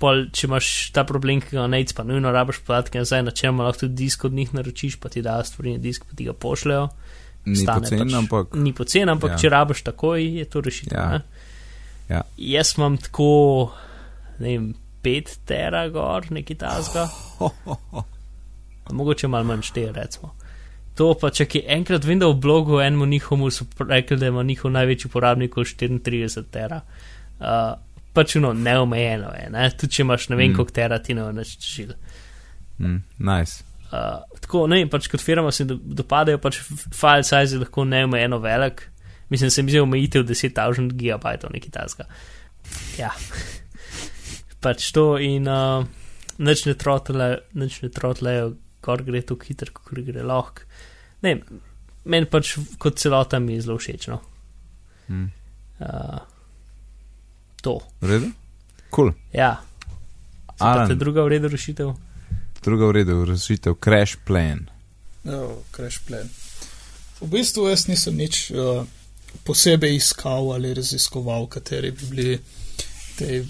[0.00, 3.60] pol, če imaš ta problem, ki ga nec, pa nujno rabiš podatke nazaj, na čem
[3.60, 6.34] lahko tudi disk od njih naročiš, pa ti dajo stvari na disk, pa ti ga
[6.34, 6.88] pošljajo.
[7.50, 9.38] Ni pocen, pač, ampak, ni pocen, ampak ja.
[9.40, 10.98] če rabiš takoj, je to rešitev.
[10.98, 11.20] Ja.
[12.10, 12.22] Ja.
[12.36, 13.30] Jaz imam tako,
[14.40, 14.66] ne vem,
[15.04, 17.06] pet tera gor, neki tasga.
[18.98, 20.34] Mogoče malo manj štiri, recimo.
[20.98, 24.74] To pa, če je enkrat videl v blogu enemu njihovemu, so rekli, da ima njihov
[24.74, 26.82] največji uporabnik 34 tera.
[27.40, 27.78] Uh,
[28.14, 29.66] pač no, neomejeno je, ne?
[29.78, 30.58] tudi če imaš ne vem, mm.
[30.58, 31.92] koliko tera ti ne veš čil.
[32.78, 33.64] Mm, nice.
[33.90, 38.86] Uh, tako, ne, pač kot firma se dopadajo, pač file size je lahko neomejeno velik,
[39.30, 42.04] Mislim, sem že omejitev 10.000 gigabajtov, nekaj tasga.
[42.98, 43.14] Ja.
[44.64, 45.86] pač to in uh,
[46.42, 48.48] nič ne trotlejo,
[48.82, 50.66] kar gre tu hitro, kot gre lahko.
[51.22, 51.38] Ne,
[52.04, 54.10] meni pač kot celota mi je zelo všeč.
[54.10, 54.18] No.
[55.06, 55.30] Hmm.
[55.78, 56.18] Uh,
[57.60, 57.80] to.
[58.00, 58.30] V redu?
[58.90, 59.10] Kul.
[59.10, 59.12] Cool.
[59.32, 59.60] Ja.
[60.58, 61.94] Ali je druga v redu rešitev?
[62.62, 64.68] Druga v redu rešitev, crash plan.
[65.24, 66.28] Oh, crash plan.
[67.20, 68.50] V bistvu jaz nisem nič.
[68.52, 68.84] Uh,
[69.44, 72.38] posebej iskal ali raziskoval, kateri bi bili
[73.18, 73.44] te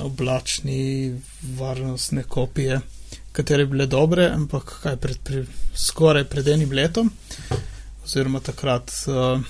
[0.00, 1.14] oblačni
[1.58, 2.80] varnostne kopije,
[3.32, 7.10] katere bi bile dobre, ampak kaj pred, pred, skoraj pred enim letom,
[8.04, 9.42] oziroma takrat, uh,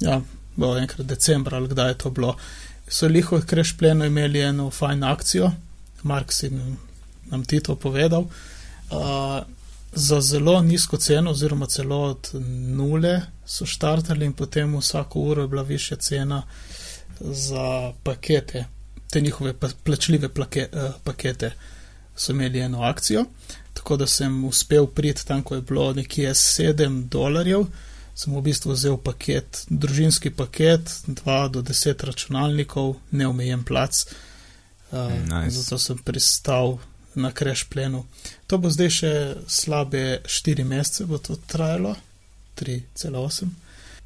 [0.00, 0.20] ja,
[0.56, 2.36] bo enkrat decembra ali kdaj je to bilo,
[2.88, 5.52] so liho krešpleno imeli eno fajn akcijo,
[6.02, 6.50] Mark si
[7.30, 8.20] nam ti to povedal.
[8.90, 9.42] Uh,
[9.94, 12.30] za zelo nizko ceno, oziroma celo od
[12.76, 16.42] nule, so štartali in potem vsako uro je bila višja cena
[17.20, 18.64] za pakete,
[19.10, 19.54] te njihove
[19.84, 21.52] plačljive plake, eh, pakete.
[22.16, 23.24] So imeli eno akcijo,
[23.74, 27.66] tako da sem uspel priti tam, ko je bilo nekje 7 dolarjev.
[28.14, 34.04] Sem v bistvu vzel paket, družinski paket, 2 do 10 računalnikov, neomejen plac.
[34.94, 35.56] Uh, nice.
[35.58, 36.78] Zato sem pristal
[37.14, 38.04] na kreš plenu.
[38.46, 39.12] To bo zdaj še
[39.50, 41.96] slabe 4 mesece, bo to trajalo,
[42.58, 43.50] 3,8,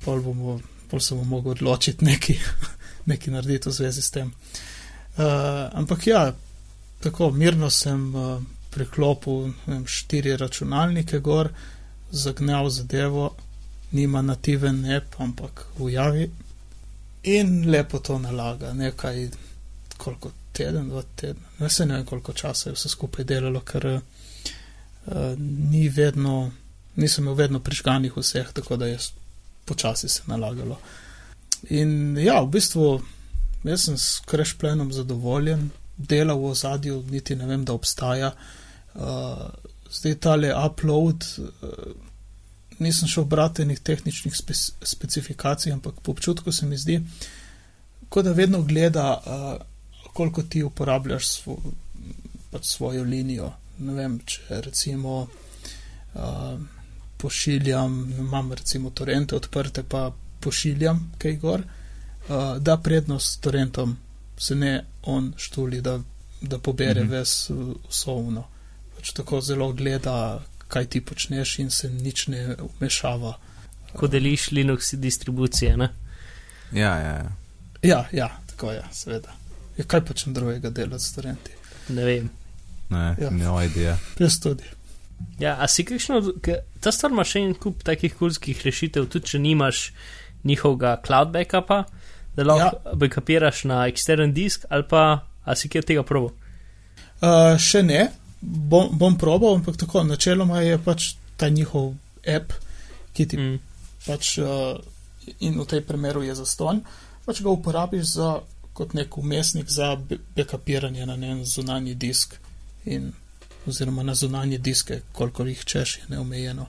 [0.04, 2.38] pol, bomo, pol se bomo mogli odločiti nekaj,
[3.10, 4.32] nekaj narediti v zvezi s tem.
[5.18, 6.22] Uh, ampak ja,
[7.04, 8.38] tako mirno sem uh,
[8.70, 11.50] priklopil vem, štiri računalnike gor,
[12.10, 13.34] zagnal zadevo,
[13.90, 16.30] nima nativen app, ampak v javi
[17.22, 19.28] in lepo to nalaga, nekaj
[19.96, 21.48] koliko teden, dva tedna.
[21.58, 24.00] Ne, ne vem, koliko časa je vse skupaj delalo, ker uh,
[25.38, 26.50] ni vedno,
[26.96, 28.98] nisem imel vedno prižganih vseh, tako da je
[29.64, 30.78] počasi se nalagalo.
[31.70, 33.00] In ja, v bistvu,
[33.64, 38.32] jaz sem s krešplenom zadovoljen, dela v ozadju, niti ne vem, da obstaja.
[38.94, 39.48] Uh,
[39.90, 41.26] zdaj tale upload.
[41.38, 42.07] Uh,
[42.78, 47.00] Nisem šel brati nekih tehničnih spe specifikacij, ampak po občutku se mi zdi,
[48.08, 51.56] kot da vedno gleda, uh, koliko ti uporabljaš svo,
[52.50, 53.52] pač svojo linijo.
[53.78, 55.20] Ne vem, če recimo
[56.14, 56.58] uh,
[57.18, 63.96] pošiljam, imam recimo torente odprte, pa pošiljam kaj gor, uh, da prednost torentom
[64.38, 66.00] se ne on štuli, da,
[66.40, 67.08] da pobere Mhm.
[67.08, 67.18] mm -hmm.
[67.18, 67.50] ves
[67.88, 68.44] vsovno.
[68.96, 73.36] Pač tako zelo gleda, kaj ti počneš in se nič ne vmešava.
[73.96, 75.88] Ko deliš Linux distribucije, ne?
[76.72, 77.30] Ja, ja, ja.
[77.82, 79.32] Ja, ja, tako je, seveda.
[79.78, 81.50] Ja, kaj počnem drugega delati s studenti?
[81.88, 82.30] Ne vem.
[82.90, 83.24] Ne, Ja.
[83.24, 83.30] ja.
[83.30, 83.96] no idea.
[84.18, 84.64] Jaz tudi.
[85.38, 86.20] Ja, a si kakšno,
[86.80, 89.88] ta stvar ima še en kup takih kulskih rešitev, tudi če nimaš
[90.46, 91.82] njihovega cloud backupa,
[92.36, 92.94] da lahko ja.
[92.98, 95.04] backupiraš na ekstern disk ali pa,
[95.44, 96.32] a si kje tega probo.
[97.18, 98.08] Uh, še ne,
[98.40, 101.94] bom, bom probal, ampak tako, načeloma je pač ta njihov
[102.26, 102.52] app,
[103.12, 103.58] ki ti Mm.
[104.06, 104.78] pač uh,
[105.40, 106.80] in v tej primeru je zastonj,
[107.26, 108.40] pač ga uporabiš za,
[108.72, 109.96] kot nek umestnik za
[110.36, 112.34] backupiranje na en zunanji disk
[112.84, 113.12] in
[113.66, 116.66] oziroma na zunanje diske, koliko jih češ, je neomejeno.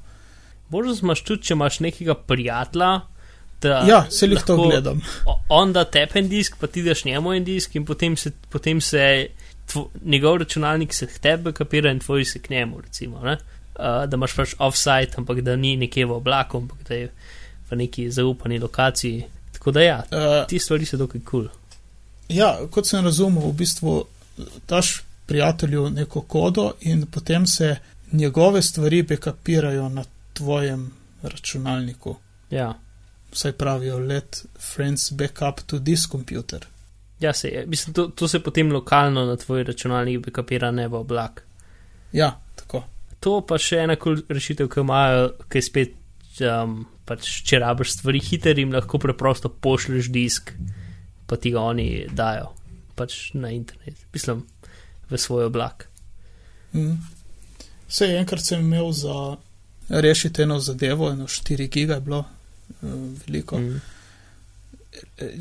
[0.69, 3.01] Možnost imaš tudi, če imaš nekega prijatelja,
[3.61, 5.01] da Ja, se jih to lahko gledam.
[5.49, 9.27] on da tepen disk, pa ti daš njemu en disk in potem se, potem se
[9.71, 13.21] tvo, njegov računalnik se k tebi kapira in tvoj se k njemu, recimo.
[13.23, 13.33] Ne?
[13.33, 17.11] Uh, da imaš pač offsite, ampak da ni nekje v oblaku, ampak da je
[17.71, 19.23] v neki zaupani lokaciji.
[19.53, 21.47] Tako da ja, Uh, ti stvari so dokaj kul.
[21.47, 21.59] Cool.
[22.29, 23.93] Ja, kot sem razumel, v bistvu
[24.67, 27.75] daš prijatelju neko kodo in potem se
[28.11, 30.03] njegove stvari backupirajo na
[30.33, 30.91] tvojem
[31.21, 32.15] računalniku.
[32.49, 32.73] Ja.
[33.31, 36.65] Vsaj pravijo, let friends backup to this computer.
[37.19, 37.65] Ja, se je.
[37.67, 41.43] Mislim, to, to se potem lokalno na tvoj računalnik backupira ne v oblak.
[42.11, 42.83] Ja, tako.
[43.19, 45.97] To pa še ena kul rešitev, ki imajo, ki je spet,
[46.47, 50.53] um, pač, če rabiš stvari hiter, jim lahko preprosto pošlješ disk,
[51.27, 52.53] pa ti ga oni dajo
[52.99, 54.43] pač na internet, mislim,
[55.11, 55.87] v svoj oblak.
[56.75, 56.97] Mm.
[57.89, 59.35] Vse enkrat sem imel za
[59.89, 62.89] rešiti eno zadevo, eno 4 giga je bilo uh,
[63.25, 63.59] veliko.
[63.59, 63.98] Mm.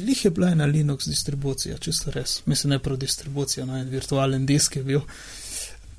[0.07, 2.43] Lih je bila ena Linux distribucija, čisto res.
[2.47, 5.01] Mislim, ne prav distribucija, no en virtualen disk je bil.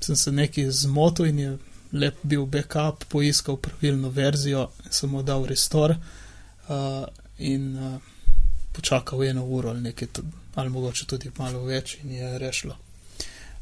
[0.00, 1.56] Sem se nekaj zmotil in je
[1.92, 5.96] lep bil backup, poiskal pravilno verzijo, sem mu dal restore
[6.68, 7.08] uh,
[7.38, 8.00] in uh,
[8.72, 10.08] počakal eno uro ali nekaj,
[10.54, 12.76] ali mogoče tudi malo več in je rešilo.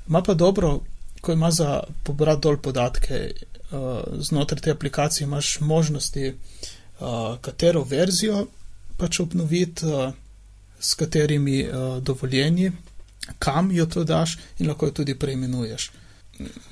[0.07, 0.81] Ma pa dobro,
[1.21, 3.31] ko ima za pobrati dol podatke,
[3.71, 6.35] uh, znotraj te aplikacije imaš možnosti,
[7.01, 8.47] uh, katero verzijo
[8.99, 10.13] pač obnoviti, uh,
[10.81, 12.73] s katerimi uh, dovoljenji,
[13.39, 15.91] kam jo to daš in lahko jo tudi preimenuješ.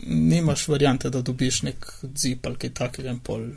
[0.06, 3.48] Nimaš variante, da dobiš nek zip ali kaj takega in pol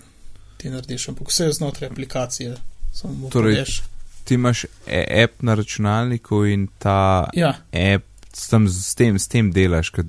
[0.57, 2.55] ti narediš, ampak vse je znotraj aplikacije.
[2.93, 3.81] Samo mu Torej- poveš.
[4.23, 8.03] Ti imaš e- app na računalniku in ta Ja, app
[8.33, 10.01] s tem, s tem, s tem delaš, ko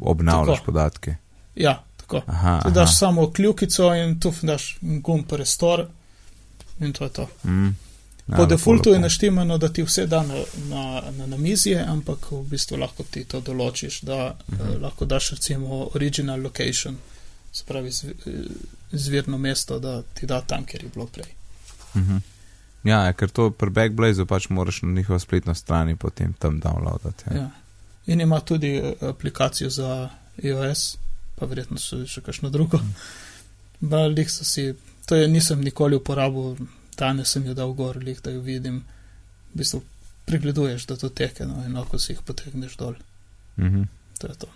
[0.00, 0.64] obnavljaš Tako.
[0.64, 1.14] podatke.
[1.56, 2.22] ja, tako.
[2.26, 2.70] Aha, Ti aha.
[2.70, 5.86] daš samo kljukico in tu daš gumb restore
[6.82, 7.28] in to je to.
[7.44, 7.68] Mm.
[8.24, 10.34] Ja, Po defaultu je naštemano, da ti vse da na,
[10.66, 14.62] na, na namizje, ampak v bistvu lahko ti to določiš, da uh Mhm.
[14.62, 14.80] -huh.
[14.80, 16.96] lahko daš recimo original location,
[17.52, 18.44] se pravi zv- eh,
[18.92, 21.26] izvirno mesto, da ti da tam, kjer je bilo prej.
[21.96, 22.16] Mhm.
[22.84, 27.24] Ja, ja, ker to pri Backblazu pač moraš na njihovo spletno stran potem tam downloadati.
[27.26, 27.36] Ja.
[27.36, 27.50] Ja.
[28.06, 30.08] In ima tudi eh, aplikacijo za
[30.38, 30.96] iOS,
[31.34, 31.76] pa verjetno
[32.06, 32.76] še kakšno drugo.
[32.76, 32.86] Mhm.
[33.82, 33.94] Mm.
[34.08, 34.74] Lih so si,
[35.06, 36.56] to je nisem nikoli uporabil,
[36.98, 38.82] danes sem jo dal gor, lih, da jo vidim.
[39.52, 39.82] V bistvu
[40.24, 42.94] pregleduješ, da to teke, no, in lahko si jih potegneš dol.
[43.58, 43.82] Mhm.
[44.18, 44.48] To je to.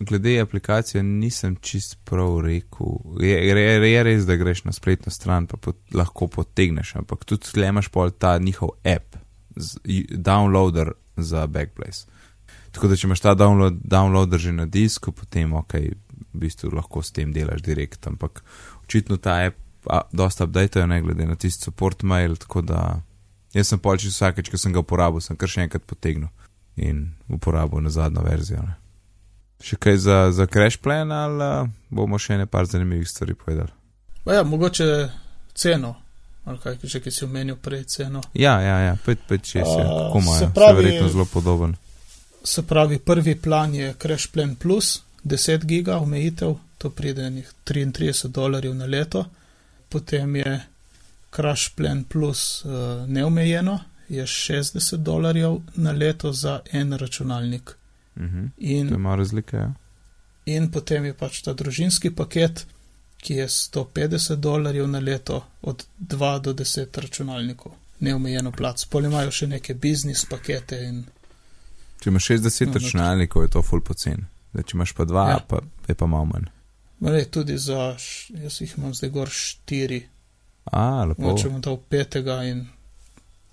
[0.00, 3.00] Glede aplikacije nisem čist prav rekel.
[3.20, 7.50] Je, je, je res, da greš na spletno stran, pa pot, lahko potegneš, ampak tudi
[7.50, 9.16] tle imaš pol ta njihov app,
[9.56, 9.82] z,
[10.14, 12.06] downloader za Backblaze.
[12.70, 17.02] Tako da, če imaš ta download, downloader že na disku, potem ok, v bistvu lahko
[17.02, 18.44] s tem delaš direkt, ampak
[18.84, 23.00] očitno ta app a, dosta updatejo, ne glede na tisti support mail, tako da
[23.54, 26.28] jaz sem pol čisto vsakeč, ko sem ga uporabil, sem kar še enkrat potegnil
[26.76, 28.62] in uporabil na zadnjo verzijo.
[28.62, 28.76] Ne.
[29.64, 33.72] Še kaj za, za crash plan ali uh, bomo še nekaj zanimivih stvari povedali?
[34.28, 35.08] Ja, mogoče
[35.54, 35.94] ceno,
[36.44, 38.20] ali kaj, že ki si omenil prej ceno.
[38.34, 41.74] Ja, ja, ja, pet, pet, šest, ja, A, kako se se pravi- verjetno zelo podoben.
[42.44, 48.28] Se pravi, prvi plan je Crash Plan Plus, 10 giga omejitev, to pride enih 33
[48.28, 49.24] dolarjev na leto.
[49.88, 50.60] Potem je
[51.36, 52.70] Crash Plan Plus uh,
[53.08, 53.78] neomejeno,
[54.08, 57.76] je 60 dolarjev na leto za en računalnik.
[58.16, 58.46] Mhm.
[58.46, 59.72] To In, ima razlike, ja.
[60.46, 62.66] in potem je pač ta družinski paket,
[63.18, 67.72] ki je 150 dolarjev na leto od 2 do 10 računalnikov.
[68.00, 68.84] Neomejeno plac.
[68.84, 71.04] Pol imajo še neke biznis pakete in
[71.98, 74.26] Če imaš 60 No, no, računalnikov, je to full pocen.
[74.52, 75.38] Zdaj, Če imaš pa dva, ja.
[75.48, 75.58] pa
[75.88, 76.46] je pa malo manj.
[76.98, 77.94] Mare, tudi za,
[78.30, 80.00] jaz jih imam zdaj gor štiri,
[80.64, 81.22] A, lepo.
[81.22, 82.64] mogoče bom dal petega in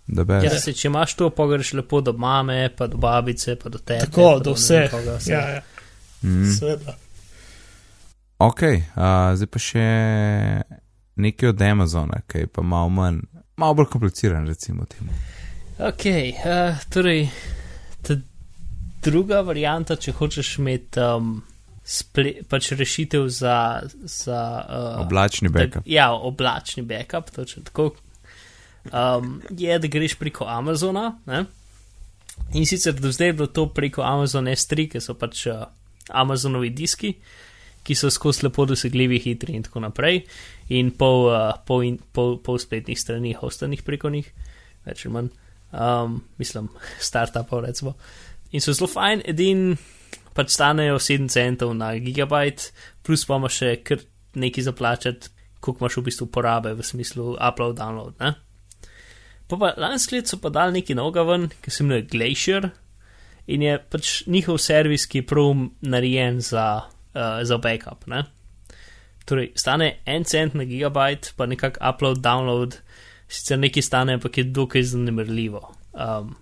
[0.07, 0.25] da.
[0.35, 3.77] Ja, se, če imaš to, pa greš lepo do mame, pa do babice, pa do
[3.77, 3.99] tebe.
[4.01, 4.89] Tako, do vseh.
[4.91, 5.31] koga, vse.
[5.31, 5.61] Ja, ja,
[6.23, 6.51] Mm.
[6.51, 6.95] seveda.
[8.39, 8.77] Ok, uh,
[9.35, 9.83] zdaj pa še
[11.15, 13.19] nekaj od Amazona, ki je pa malo manj,
[13.55, 15.13] malo bolj kompliciran, recimo temu.
[15.79, 16.05] Ok,
[16.39, 17.27] uh, torej,
[18.01, 18.17] ta
[19.01, 21.35] druga varianta, če hočeš imeti um,
[21.85, 23.81] sple, pač rešitev za.
[23.93, 25.85] za uh, Oblačni backup.
[25.85, 27.91] Da, ja, oblačni backup, točno tako.
[28.91, 31.19] Um, je, da greš preko Amazona.
[31.25, 31.45] Ne?
[32.53, 35.65] In sicer do zdaj je bilo to preko Amazon S3, ki so pač uh,
[36.09, 37.15] Amazonovi diski,
[37.85, 40.23] ki so skozi lepo dosegljivi, hitri in tako naprej.
[40.73, 44.29] In pol, uh, pol, in, pol, pol spletnih strani, hostanih preko njih,
[44.85, 45.33] več ali manj,
[45.71, 46.69] um, mislim,
[47.09, 47.95] startupov recimo.
[48.51, 49.75] In so zelo fajn, edin
[50.35, 52.69] pač stanejo 7 centov na gigabajt,
[53.05, 54.03] plus pa imaš še kar
[54.35, 55.31] nekaj zaplačati,
[55.63, 58.19] koliko imaš v bistvu porabe v smislu upload, download.
[58.19, 58.35] Ne?
[59.47, 62.69] Pa pa lansko leto so pa dali nekaj novega ven, ki se imenuje Glacier
[63.47, 65.51] in je pač njihov servis, ki je prav
[65.85, 68.07] narejen za, uh, za backup.
[68.11, 68.25] Ne?
[69.25, 72.79] Torej, stane en cent na gigabajt, pa nekako upload, download,
[73.29, 75.61] sicer nekaj stane, ampak je dokaj zanemrljivo.
[75.93, 76.35] Um,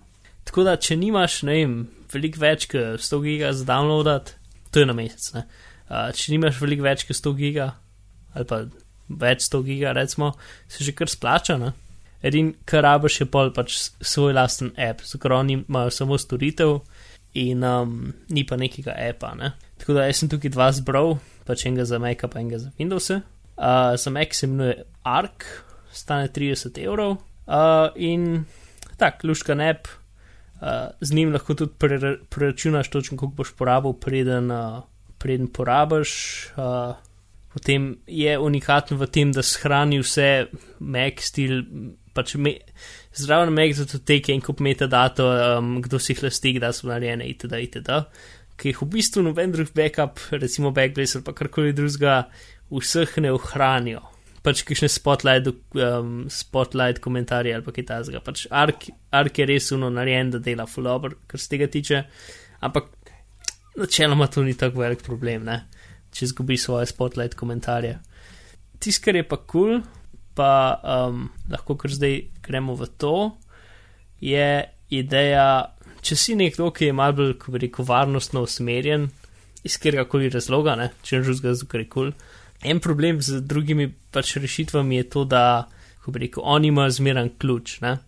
[0.48, 1.76] tako da, če nimaš, ne vem,
[2.12, 4.34] veliko več kot 100 giga za downloadat,
[4.70, 5.30] to je na mesec.
[5.36, 5.46] ne.
[5.84, 7.74] Uh, če nimaš veliko več kot 100 giga
[8.34, 8.64] ali pa
[9.08, 10.32] več 100 giga, recimo,
[10.68, 11.56] se že kar splača.
[11.60, 11.72] Ne?
[12.24, 16.80] Edin, kar rabiš, je pol pač svoj lasten app, zakaj oni imajo samo storitev
[17.38, 19.34] in um, ni pa nekega appa.
[19.38, 19.52] Ne?
[19.78, 23.10] Tako da jaz sem tukaj dva zbral, pač enega za Mac, pa enega za Windows.
[23.12, 25.46] Uh, za Mac se imenuje Arc,
[25.94, 28.46] stane 30 evrov uh, in
[28.98, 30.03] tak, luškan app, uh,
[31.00, 31.98] z njim lahko tudi pre,
[32.30, 34.84] preračunaš točno, koliko boš porabil, preden, uh,
[35.18, 36.12] preden porabiš.
[36.56, 36.94] Uh,
[37.54, 40.48] Potem je unikatno v tem, da shrani vse
[40.82, 41.60] Mac stil,
[42.10, 42.56] pač me,
[43.14, 47.60] zraven Mac datoteke in kup metadato, um, kdo si jih lasti, da so narejene itd.
[47.68, 48.00] itd.
[48.58, 52.24] Ki jih v bistvu noben drug backup, recimo Backblaze ali karkoli drugega,
[52.74, 54.02] vseh ne ohranijo.
[54.44, 55.48] Pač kišne spotlight,
[55.80, 58.20] um, spotlight komentarje ali pa kaj takega.
[58.24, 62.02] Pač Ark, Ark je res uno narejen, da dela full over, kar se tega tiče,
[62.66, 62.90] ampak
[63.80, 65.62] načeloma to ni tako velik problem, ne
[66.14, 67.98] če zgubi svoje spotlight komentarje.
[68.78, 70.50] Tisto, kar je pa kul, cool, pa
[70.82, 73.16] um, lahko kar zdaj gremo v to,
[74.22, 74.48] je
[74.94, 75.48] ideja,
[76.04, 79.08] če si nekdo, ki je malo bolj, ko bi rekel, varnostno usmerjen,
[79.64, 82.12] iz katerega koli razloga, ne, če zato, ker je kul.
[82.14, 82.42] Cool.
[82.64, 85.68] En problem z drugimi pač rešitvami je to, da,
[86.00, 87.76] ko bi rekel, oni imajo zmeren ključ.
[87.84, 87.98] Ne.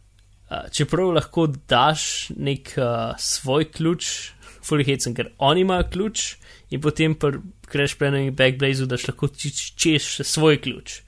[0.46, 4.30] Uh, čeprav lahko daš nek uh, svoj ključ,
[4.66, 6.24] fulihecen, ker oni imajo ključ
[6.70, 11.00] in potem pri Crash Planu in Backblazu daš lahko češ svoj ključ.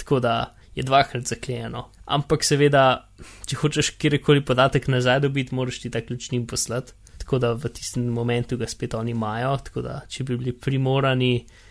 [0.00, 0.34] Tako da
[0.74, 1.86] je dvakrat zaklenjeno.
[2.10, 3.06] Ampak seveda,
[3.46, 6.96] če hočeš kjerkoli podatek nazaj dobiti, moraš ti ta ključ njim poslati.
[7.20, 11.34] Tako da v tistem momentu ga spet oni imajo, tako da če bi bili primorani
[11.44, 11.69] uh,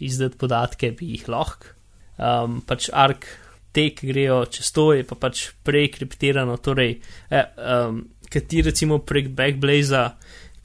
[0.00, 1.74] izdati podatke, bi jih lahko.
[2.18, 3.26] Um, pač ARK,
[3.72, 6.96] te, ki grejo čez to, je pa pač prej kriptirano, torej,
[7.30, 10.04] eh, um, ki ti recimo prek Backblaza,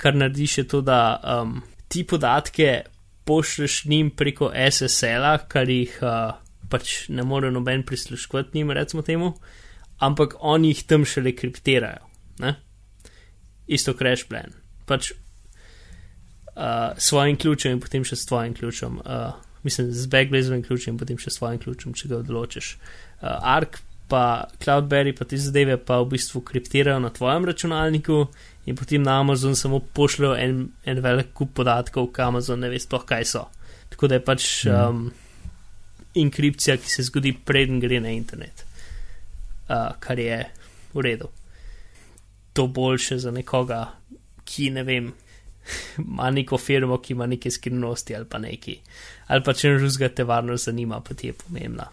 [0.01, 2.71] kar narediš je to, da um, ti podatke
[3.23, 6.33] pošlješ njim preko SSL-a, kar jih uh,
[6.69, 9.33] pač ne more noben prisluškovati njim, recimo temu,
[10.01, 12.09] ampak oni jih tam šele kriptirajo.
[12.39, 12.55] Ne?
[13.67, 14.57] Isto crash plan.
[14.89, 15.13] Pač
[16.55, 18.99] uh, svojim ključem in potem še s tvojim ključem.
[19.05, 19.33] Uh,
[19.63, 22.75] mislim, z backblazovim ključem in potem še s svojim ključem, če ga odločiš.
[23.21, 28.27] Uh, Ark pa Cloudberry pa te zadeve pa v bistvu kriptirajo na tvojem računalniku
[28.65, 32.79] in potem na Amazon samo pošljajo en, en velik kup podatkov, ki Amazon ne ve
[32.79, 33.47] sploh kaj so.
[33.89, 35.07] Tako da je pač um,
[36.13, 38.63] inkripcija, ki se zgodi preden gre na internet,
[39.67, 40.39] uh, kar je
[40.93, 41.29] v redu.
[42.53, 43.81] To boljše za nekoga,
[44.45, 45.11] ki ne vem,
[46.07, 48.77] ima neko firmo, ki ima neke skrivnosti ali pa neki.
[49.27, 51.89] Ali pa če že te varnost zanima, pa ti je pomembna.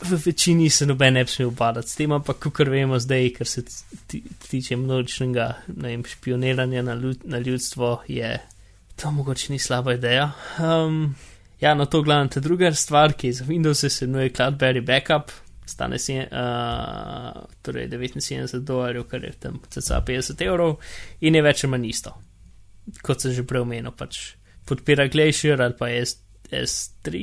[0.00, 3.46] V večini se noben ne bi smel ubadati s tem, ampak kar vemo zdaj, kar
[3.46, 3.62] se
[4.48, 5.54] tiče množičnega
[6.08, 8.38] špioniranja na, ljud, na ljudstvo, je
[8.96, 10.30] to mogoče ni slaba ideja.
[10.58, 11.14] Um,
[11.60, 15.30] ja, no to glavno, ta druga stvar, ki je za Windows, se imenuje Cloudberry Backup,
[15.66, 16.26] stane si uh,
[17.62, 20.76] torej 79 dolarjev, kar je tam cca 50 evrov
[21.20, 22.16] in je več ali manj isto.
[23.02, 24.34] Kot sem že prej omenil, pač
[24.66, 26.18] podpira Glacier ali pa S,
[26.50, 27.18] S3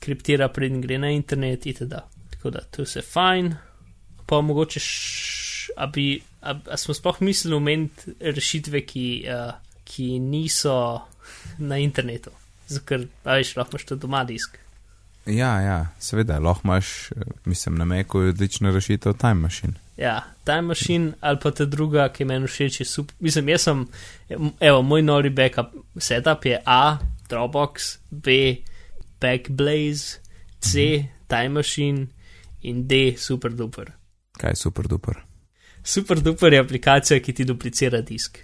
[0.00, 2.00] kriptira, preden gre na internet, itd.
[2.30, 3.52] Tako da to vse fajn.
[4.26, 4.80] Pa mogoče,
[5.76, 9.52] a, bi, a, a smo sploh mislili omeniti rešitve, ki, uh,
[9.84, 10.74] ki niso
[11.58, 12.32] na internetu.
[12.86, 14.56] Ker, veš, lahko imaš to doma disk.
[15.26, 19.74] Ja, ja, seveda, lahko imaš, eh, mislim, na Meku je odlična rešitev Time Machine.
[20.00, 23.14] Ja, Time Machine ali pa ta druga, ki meni všeč, je super.
[23.20, 23.82] Mislim, jaz sem,
[24.60, 26.96] evo, moj nori backup setup je A,
[27.28, 28.56] Dropbox, B,
[29.20, 30.22] Backblaze,
[30.60, 31.08] C, mhm.
[31.28, 32.06] Time Machine
[32.62, 33.92] in D, Super Duper.
[34.40, 35.20] Kaj je Super Duper?
[35.84, 38.40] Super Duper je aplikacija, ki ti duplicira disk.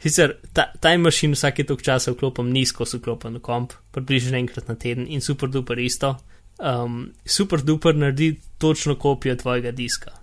[0.00, 4.70] Sicer ta, Time Machine vsake tok časa vklopim nizko, so vklopim na komp, približno enkrat
[4.70, 6.14] na teden in Super Duper isto.
[6.60, 10.19] Um, super Duper naredi točno kopijo tvojega diska.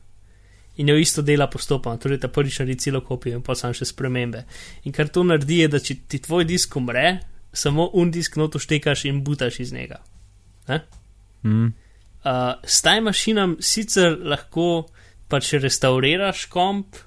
[0.77, 3.87] In jo isto dela postopoma, torej ta prvič naredi celo kopijo in pa sam še
[3.89, 4.43] spremembe.
[4.85, 7.07] In kar to naredi, je, da če ti tvoj disk umre,
[7.53, 10.03] samo un disk noto štekaš in butaš iz njega.
[11.43, 11.65] Mm.
[12.27, 14.87] Uh, s Time Machinom sicer lahko
[15.31, 16.97] pač restauriraš komp,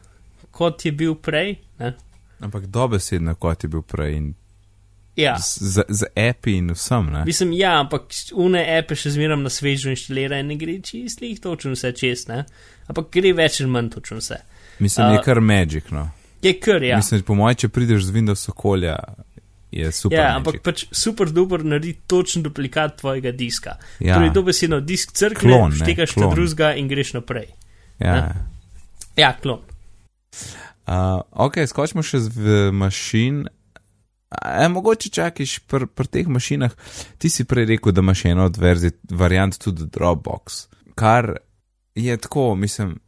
[0.51, 1.59] kot je bil prej.
[1.79, 1.95] Ne?
[2.41, 4.21] Ampak dobesedno, kot je bil prej.
[5.16, 5.37] Ja.
[5.39, 7.11] Z, z api in vsem.
[7.12, 7.25] Ne?
[7.29, 11.41] Mislim, ja, ampak une ape še zmeram na svežo inštalira in ne gre čisto jih
[11.43, 12.45] točno vse čez, ne?
[12.91, 14.41] Ampak gre več ali manj točno vse.
[14.82, 16.09] Mislim, uh, je kar magic, no.
[16.43, 16.99] Je kar, ja.
[16.99, 18.97] Mislim, po mojem, če prideš z Windows okolja,
[19.70, 20.18] je super.
[20.18, 20.41] Ja, magic.
[20.41, 23.76] ampak pač super duper naredi točen duplikat tvojega diska.
[24.01, 24.16] Ja.
[24.16, 27.53] Torej, dobesedno disk crkne, Klon, ne, štekaš ta drugega in greš naprej.
[28.01, 28.16] Ja.
[29.18, 29.61] Ja, klon.
[30.88, 33.45] Uh, ok, skočimo še v mašin.
[34.30, 36.74] E, mogoče čakaš pri pr teh mašinah.
[37.18, 40.64] Ti si prej rekel, da imaš eno od verzij, variant tudi Dropbox.
[40.99, 41.34] Kar
[42.01, 42.98] je tako, mislim,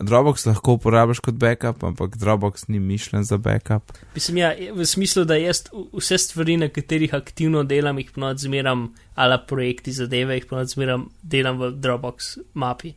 [0.00, 3.92] Dropbox lahko uporabiš kot backup, ampak Dropbox ni mišljen za backup.
[4.14, 8.88] Mislim, ja, v smislu, da jaz vse stvari, na katerih aktivno delam, jih ponad zmeram,
[9.14, 12.94] ala projekti zadeve, jih ponad zmeram, delam v Dropbox mapi.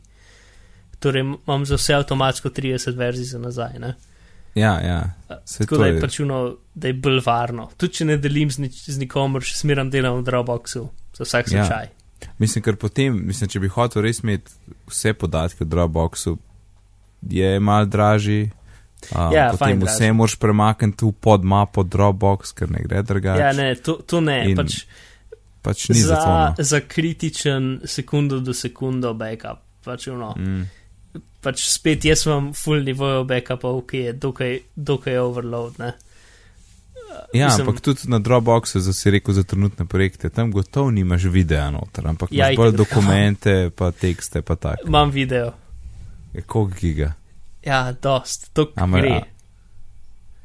[0.98, 3.78] Torej, imam za vse avtomatsko 30 verzij za nazaj.
[3.78, 3.94] Ne?
[4.54, 5.00] Ja, ja.
[5.44, 7.68] Saj Tako da je je- pač uno, da je bolj varno.
[7.76, 11.52] Tudi če ne delim z, nič, z nikomer, še smeram delam v Dropboxu, za vsak
[11.52, 11.64] Ja.
[12.38, 14.52] Mislim, ker potem, mislim, če bi hotel res imeti
[14.86, 16.36] vse podatke v Dropboxu,
[17.22, 18.50] je mal dražji.
[19.06, 20.12] Uh, Ja, potem vse dražji.
[20.12, 23.40] moraš premakniti v podmapo Dropbox, ker ne gre drugače.
[23.40, 24.40] Ja, ne, to, to ne.
[24.46, 24.86] In Pač
[25.62, 26.22] Pač ni za to.
[26.22, 26.64] za, no.
[26.64, 29.58] za kritičen sekundo do sekundo backup.
[29.82, 30.64] Pač, uno, Mm.
[31.40, 35.78] pač spet jaz imam full nivojev backupov, ki je dokaj, dokaj overload.
[35.78, 35.92] Ne?
[37.32, 41.24] Ja, Mislim- ampak tudi na Dropboxu, za si rekel, za trenutne projekte, tam gotovo nimaš
[41.24, 44.86] videa noter, ampak Ja, imaš bolj dokumente, pa tekste, pa tako.
[44.86, 45.52] Imam video.
[46.32, 47.12] Je koliko giga?
[47.62, 49.10] Ja, dost, to gre.
[49.10, 49.22] a-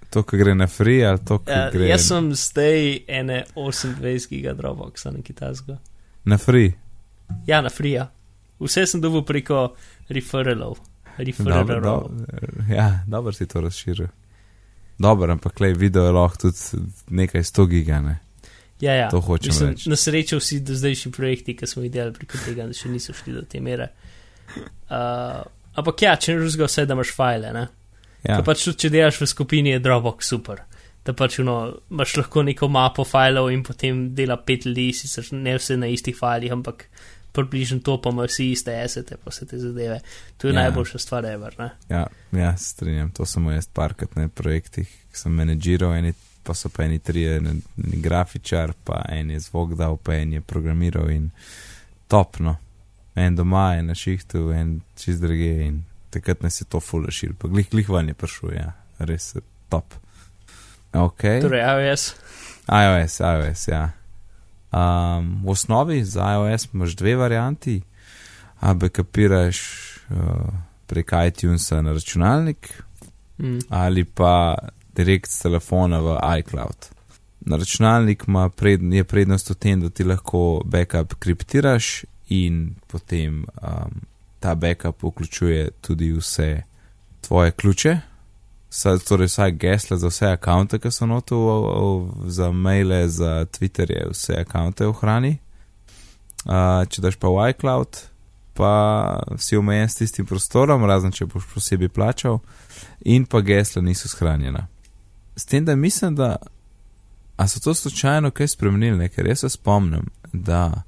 [0.09, 4.01] To, ki gre na free ali to, ki Ja, gre jaz sem zdaj ene 28
[4.29, 5.77] giga Dropboxa na kitajsko.
[6.25, 6.73] na free.
[7.47, 8.11] Ja, na frija.
[8.59, 9.75] Vse sem dobil preko
[10.09, 10.77] referralov.
[11.17, 11.81] Dobro, Referralov.
[11.81, 12.25] dobro,
[12.69, 14.07] ja, dobro si to razširil.
[15.01, 18.19] Dobro, ampak le video je lahko tudi nekaj 100 giga, ne?
[18.81, 19.09] Ja, ja.
[19.13, 19.89] To hočem Mislim, reči.
[19.89, 23.37] Na srečo vsi do zdajšnji projekti, ki smo jih delali preko tega, še niso šli
[23.39, 23.91] do te mere.
[24.91, 25.37] Uh,
[25.79, 27.53] ampak ja, če ne razumeš, vse da imaš file.
[27.55, 27.61] Ne?
[27.61, 27.81] Ja,
[28.27, 28.41] Ja.
[28.45, 30.65] Pač tudi, če delaš v skupini, je Dropbox super.
[31.05, 31.55] Da pač uno,
[31.89, 36.17] imaš lahko neko mapo filev in potem dela pet ljudi, sicer ne vse na istih
[36.17, 36.85] filih, ampak
[37.31, 39.99] približno to pa imaš vsi iste esete, pa vse te zadeve.
[40.37, 40.59] To je Ja.
[40.59, 40.63] ja.
[40.63, 41.55] najboljša stvar, ever.
[41.59, 41.69] Ne?
[41.89, 46.13] ja, ja, se strinjam, to sem jaz parkrat na projektih, ki sem menedžiral, eni
[46.43, 50.33] pa so pa eni trije, en en grafičar, pa en je zvok dal, pa en
[50.33, 51.29] je programiral in
[52.07, 52.55] topno.
[53.15, 57.47] En doma je na šihtu, en čist druge in takrat nas je to fulašil, pa
[57.47, 59.35] glih, glih van je prišel, ja, res
[59.69, 59.93] top.
[60.93, 61.23] Ok.
[61.41, 62.13] Torej, iOS.
[62.67, 63.89] iOS, iOS, ja.
[64.71, 67.81] Um, v osnovi za iOS imaš dve varianti.
[68.59, 69.59] A backupiraš
[70.09, 70.17] uh,
[70.87, 72.83] prek iTunesa na računalnik
[73.41, 73.59] Mm.
[73.69, 74.55] ali pa
[74.95, 76.89] direkt z telefona v iCloud.
[77.39, 78.23] Na računalnik
[78.55, 84.01] pred, je prednost v tem, da ti lahko backup kriptiraš in potem um,
[84.39, 86.63] ta backup vključuje tudi vse
[87.21, 87.97] tvoje ključe,
[88.71, 91.39] Sa, torej vsaj gesla za vse akonte, ki so notu,
[92.25, 95.35] za maile, za Twitterje, vse akonte ohrani.
[96.45, 97.99] Uh, če daš pa v iCloud,
[98.55, 98.71] pa
[99.37, 102.39] si omejen s tistim prostorom, razen če boš posebej plačal,
[103.03, 104.65] in pa gesla niso shranjena.
[105.35, 106.37] S tem, da mislim, da
[107.41, 109.09] a so to slučajno kaj spremenili, ne?
[109.09, 110.81] ker jaz se spomnim, da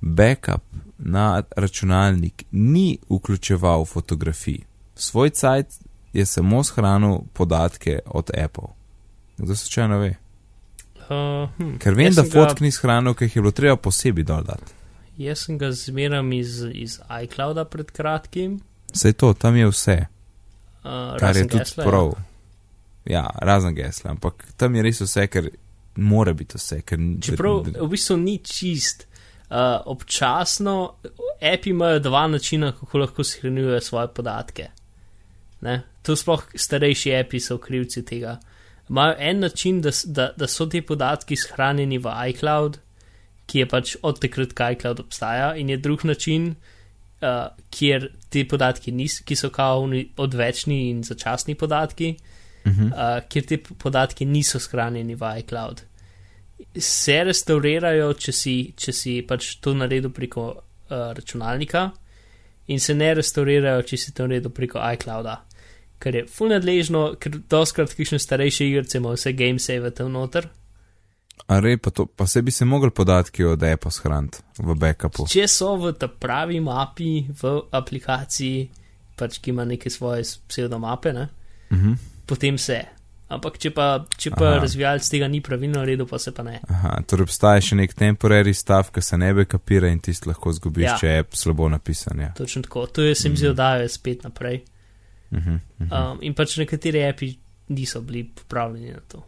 [0.00, 0.62] backup
[0.98, 4.58] na računalnik ni vključeval fotografij.
[4.94, 5.66] Svoj cajt
[6.18, 8.68] je samo shranil podatke od Apple.
[9.36, 10.14] Kdo slučajno ve?
[11.08, 11.76] Uh, hm.
[11.78, 14.42] Ker vem, da sem ga- fotk ni shranil, ker jih je bilo treba posebej dol
[14.44, 14.74] dati.
[15.18, 18.60] Jaz sem ga zmeram iz, iz iClouda pred kratkim.
[18.94, 19.98] Vse to, tam je vse,
[20.84, 21.90] Uh, kar je tudi gesla, ja.
[21.90, 22.12] prav.
[23.04, 25.48] Ja, razen gesla, ampak tam je res vse, ker
[25.96, 26.80] mora biti vse.
[26.86, 29.06] Ker, Čeprav v bistvu ni čist,
[29.50, 30.94] uh, občasno,
[31.42, 34.68] api imajo dva načina, kako lahko shranjujejo svoje podatke.
[35.60, 35.82] Ne?
[36.02, 38.38] To sploh starejši api so krivci tega.
[38.88, 42.78] Imajo en način, da, da, da so ti podatki shranjeni v iCloud,
[43.48, 46.54] ki je pač od takrat, ko iCloud obstaja, in je drug način,
[47.20, 49.84] uh, kjer ti podatki niso, ki so kao
[50.16, 52.14] odvečni in začasni podatki,
[52.64, 52.86] uh -huh.
[52.86, 55.82] uh, kjer ti podatki niso shranjeni v iCloud.
[56.78, 60.56] Se restaurirajo, če si, če si pač to naredil preko uh,
[60.90, 61.90] računalnika,
[62.66, 65.47] in se ne restaurirajo, če si to naredil preko iClouda
[65.98, 70.48] kar je fulnadležno, ker doskrat kišne starejše igrice ima vse game save tam noter.
[71.46, 75.26] A re, pa, to, pa se bi se mogli podatki od Apple shraniti v backupu.
[75.26, 78.68] Če so v ta pravi mapi, v aplikaciji,
[79.16, 81.28] pač ki ima neke svoje pseudomape, ne,
[81.70, 81.88] uh Mhm.
[81.88, 81.96] -huh.
[82.26, 82.84] potem se.
[83.28, 86.60] Ampak če pa, če pa razvijalec tega ni pravilno naredil, pa se pa ne.
[86.68, 90.84] Aha, torej obstaja še nek temporary stav, ki se ne backupira in tisti lahko zgubiš,
[90.84, 90.96] Ja.
[91.00, 92.20] če je slabo napisan.
[92.20, 92.32] Ja.
[92.32, 92.86] Točno tako.
[92.86, 94.62] To je se mi zdi, da je spet naprej.
[95.30, 96.12] Uh -huh, uh -huh.
[96.12, 99.24] Um, in pač nekateri api niso bili pripravljeni na to.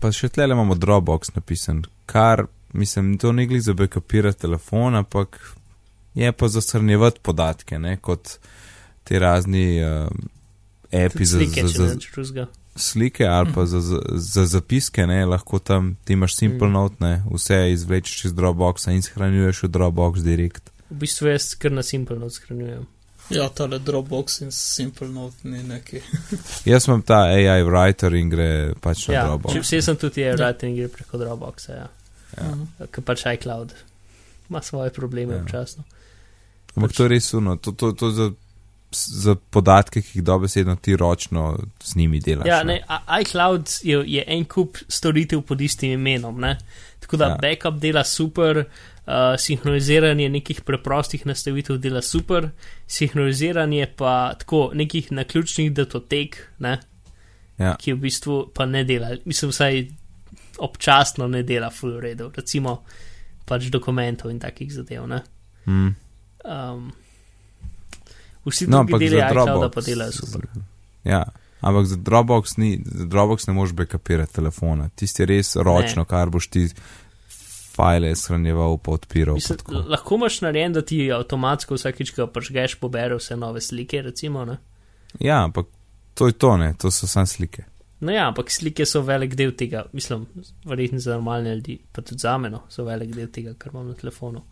[0.00, 5.40] Pa še tle imamo Dropbox napisan, kar mislim, to ni glih za backupirati telefon, ampak
[6.14, 8.36] je pa za shranjevati podatke, ne, kot
[9.04, 10.08] te razni uh,
[10.92, 12.46] api za, slike, za, za
[12.76, 16.72] slike ali pa za, za, za zapiske, ne, lahko tam ti imaš simple Mm.
[16.72, 20.71] note, ne, vse izvlečeš iz Dropboxa in shranjuješ v Dropbox direkt.
[20.92, 22.84] V bistvu jaz kar na Simple Note shranjujem.
[23.32, 26.00] Ja, tale Dropbox in Simple Note ni neki.
[26.68, 28.48] Jaz imam ta AI writer in gre
[28.82, 29.54] pač na Ja, Dropbox.
[29.54, 30.36] če vse sem tudi je Ja.
[30.36, 31.86] writing gre preko Dropboxa, ja.
[32.36, 32.50] Ja.
[32.50, 32.90] Mhm.
[32.92, 33.72] Ker pač iCloud
[34.50, 35.40] ima svoje probleme Ja.
[35.40, 35.84] občasno.
[36.76, 38.30] Ampak to je res uno, to, to, to za,
[38.92, 42.46] za podatke, ki jih dobesedno ti ročno z njimi delaš.
[42.46, 46.58] Ja, ne, a- iCloud je, je en kup storitev pod istim imenom, ne.
[47.00, 47.38] Tako da ja.
[47.40, 48.64] backup dela super,
[49.06, 52.48] uh, sinhroniziranje nekih preprostih nastavitev dela super,
[52.86, 56.78] sinhroniziranje pa tako nekih naključnih datotek, ne,
[57.58, 57.76] Ja.
[57.78, 59.12] ki v bistvu pa ne dela.
[59.24, 59.86] Mislim, vsaj
[60.58, 62.82] občasno ne dela full redu, recimo
[63.44, 65.20] pač dokumentov in takih zadev, ne.
[65.66, 65.94] Mm.
[66.44, 66.92] Um,
[68.44, 70.48] vsi No, drugi deli iClouda pa delajo super.
[71.04, 71.22] Ja,
[71.60, 74.88] ampak za Dropbox, ni, za Dropbox ne moreš backupirati telefona.
[74.94, 76.08] Tisti je res ročno, ne.
[76.08, 76.68] kar boš ti
[77.74, 79.34] file shranjeval, pa odpiral.
[79.34, 79.84] Mislim, pa tako.
[79.90, 84.44] lahko imaš narejen, da ti avtomatsko vsakič, ko pržgeš, pobere vse nove slike, recimo.
[84.44, 84.58] Ne?
[85.20, 85.66] ja, ampak
[86.14, 87.64] to je to, ne, to so samo slike.
[88.00, 90.26] No ja, ampak slike so velik del tega, mislim,
[90.64, 93.94] verjetno za normalne ljudi, pa tudi za meno so velik del tega, kar imam na
[93.94, 94.42] telefonu.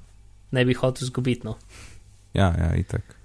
[0.50, 1.56] Ne bi hotel zgubiti, no.
[2.34, 3.16] Ja, ja, itak.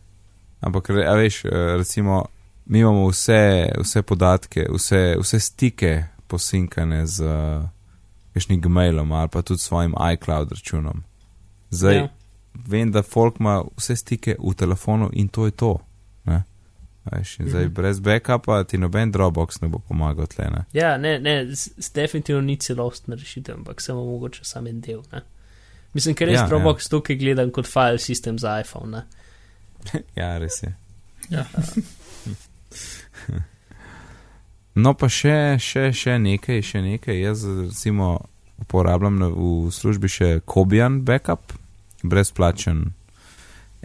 [0.62, 2.26] Ampak, a veš, eh, recimo,
[2.66, 7.70] mi imamo vse, vse podatke, vse, vse stike posinkane z uh,
[8.36, 11.04] kakšnim Gmailom ali pa tudi svojim iCloud računom.
[11.72, 12.08] Zdaj, Ja.
[12.66, 15.78] vem, da folk ima vse stike v telefonu in to je to.
[16.26, 16.44] Ne?
[17.06, 17.74] Veš, zdaj, Mhm.
[17.74, 20.46] brez backupa ti noben Dropbox ne bo pomagal tle.
[20.48, 20.66] Ne?
[20.74, 21.46] Ja, ne, ne,
[21.94, 25.02] definitivno ni celostna rešitev, ampak samo mogoče samo en del.
[25.12, 25.22] Ne?
[25.94, 26.90] Mislim, ker res Ja, ja, Dropbox ja.
[26.90, 28.92] tukaj gledam kot file system za iPhone.
[28.92, 29.04] Ne?
[30.16, 30.76] ja, res je.
[31.30, 31.46] Ja.
[34.76, 37.16] No, pa še, še, še nekaj, še nekaj.
[37.16, 38.18] Jaz recimo
[38.60, 41.56] uporabljam v službi še Kobian backup,
[42.04, 42.90] brezplačen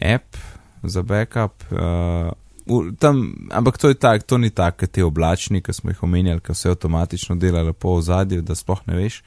[0.03, 0.39] app
[0.83, 1.63] za backup.
[1.71, 2.33] Uh,
[2.99, 6.55] tam, ampak to, je tak, to ni tako, te oblačni, ki smo jih omenjali, ki
[6.55, 9.23] se avtomatično dela lepo v zadju, da sploh ne veš.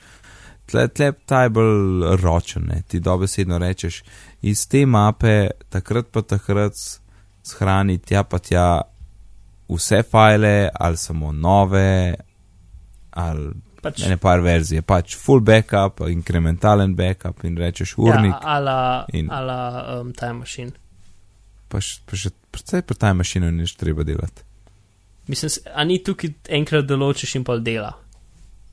[0.68, 2.81] Tle, tle ta je bolj ročen, ne?
[2.88, 4.03] ti dobesedno rečeš,
[4.48, 6.80] iz te mape takrat pa takrat
[7.44, 8.68] shrani tja pa tja
[9.73, 12.15] vse file, ali samo nove,
[13.11, 13.51] ali
[13.81, 18.77] Pač, ne par verzije, pač full backup, inkrementalen backup in rečeš urnik, Ja, ala,
[19.11, 19.57] in- ala
[19.99, 20.71] um, Time Machine.
[21.67, 24.43] pa, š, pa še predvsej pri taj mašini nič treba delati.
[25.27, 27.91] Mislim, a ni tukaj enkrat določiš in pol dela.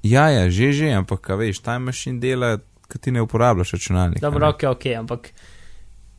[0.03, 4.21] Ja, ja, že, že, ampak veš, taj mašin dela, ki ti ne uporabljaš računalnika.
[4.21, 4.49] Dobro, ne.
[4.49, 5.31] ok, ok, ampak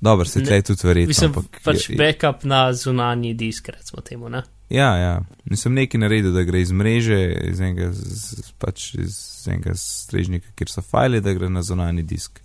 [0.02, 1.08] Dobro, se tle tudi verjetno.
[1.08, 4.42] mislim, ampak pač je- backup na zunanji disk, recimo temu, ne?
[4.72, 5.16] Ja, ja,
[5.52, 7.20] nisem nekaj naredil, da gre iz mreže,
[7.50, 9.18] iz enega, z, pač iz
[9.52, 12.40] enega strežnika, kjer so file, da gre na zunani disk.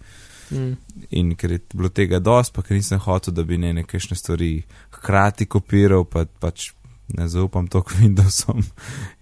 [0.51, 0.73] Mm.
[1.19, 4.51] In ker je bilo tega dosti, pa ker nisem hotel, da bi ne nekajšne stvari
[4.99, 6.73] hkrati kopiral, pa pač
[7.15, 8.67] ne zaupam toliko Windowsom.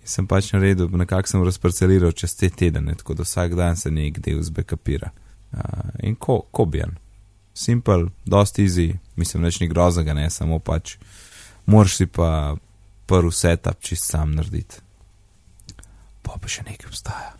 [0.01, 3.93] In sem pač naredil, nekako sem razparceliral čez te tedne, tako da vsak dan se
[3.93, 5.13] nek del zbekapira.
[5.53, 6.97] Uh, in ko, kobijan.
[7.55, 10.97] Simple, dosti easy, mislim, več ni groznega, ne samo pač.
[11.71, 12.57] Moraš si pa
[13.07, 14.81] prvi setup čist sam narediti.
[16.23, 17.35] Pa pa še nekaj obstaja.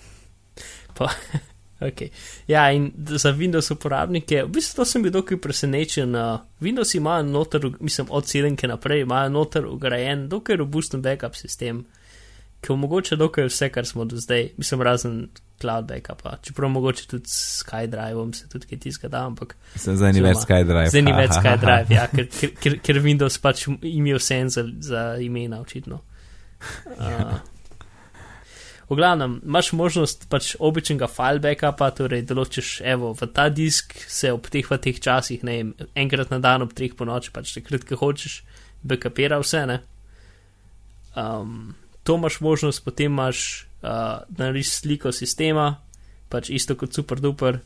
[1.85, 2.09] Okay.
[2.47, 6.15] Ja, in za Windows uporabnike, v bistvu sem bil dokaj presenečen.
[6.17, 11.85] Uh, Windows ima noter, mislim, od celinke naprej, ima noter ugrajen dokaj robusten backup sistem,
[12.65, 15.19] ki omogoča dokaj vse, kar smo do zdaj, mislim, razen
[15.61, 16.37] cloud backupa.
[16.43, 19.57] Čeprav mogoče tudi s SkyDrive-om se tudi kaj tiska da, ampak.
[19.77, 20.91] Zdaj ni več SkyDrive.
[20.93, 22.29] Zdaj ni več SkyDrive, ja, ker,
[22.61, 26.01] ker, ker, Windows pač ima vse za, za imena, očitno.
[26.97, 27.37] Uh,
[28.89, 34.33] V glavnem, imaš možnost pač običnega file backupa, torej določiš, evo, v ta disk se
[34.33, 37.55] ob teh v teh časih, ne vem, enkrat na dan ob treh po noči, pač
[37.57, 38.43] takrat, ko hočeš,
[38.85, 39.79] backupira vse, ne.
[41.17, 41.73] Um,
[42.05, 45.81] to imaš možnost, potem imaš uh, nariš sliko sistema,
[46.29, 47.61] pač isto kot super duper,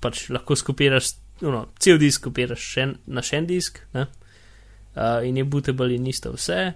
[0.00, 4.06] pač lahko skopiraš, no, cel disk skopiraš šen, na še en disk, ne.
[4.92, 6.74] Uh, in je bootable in isto vse.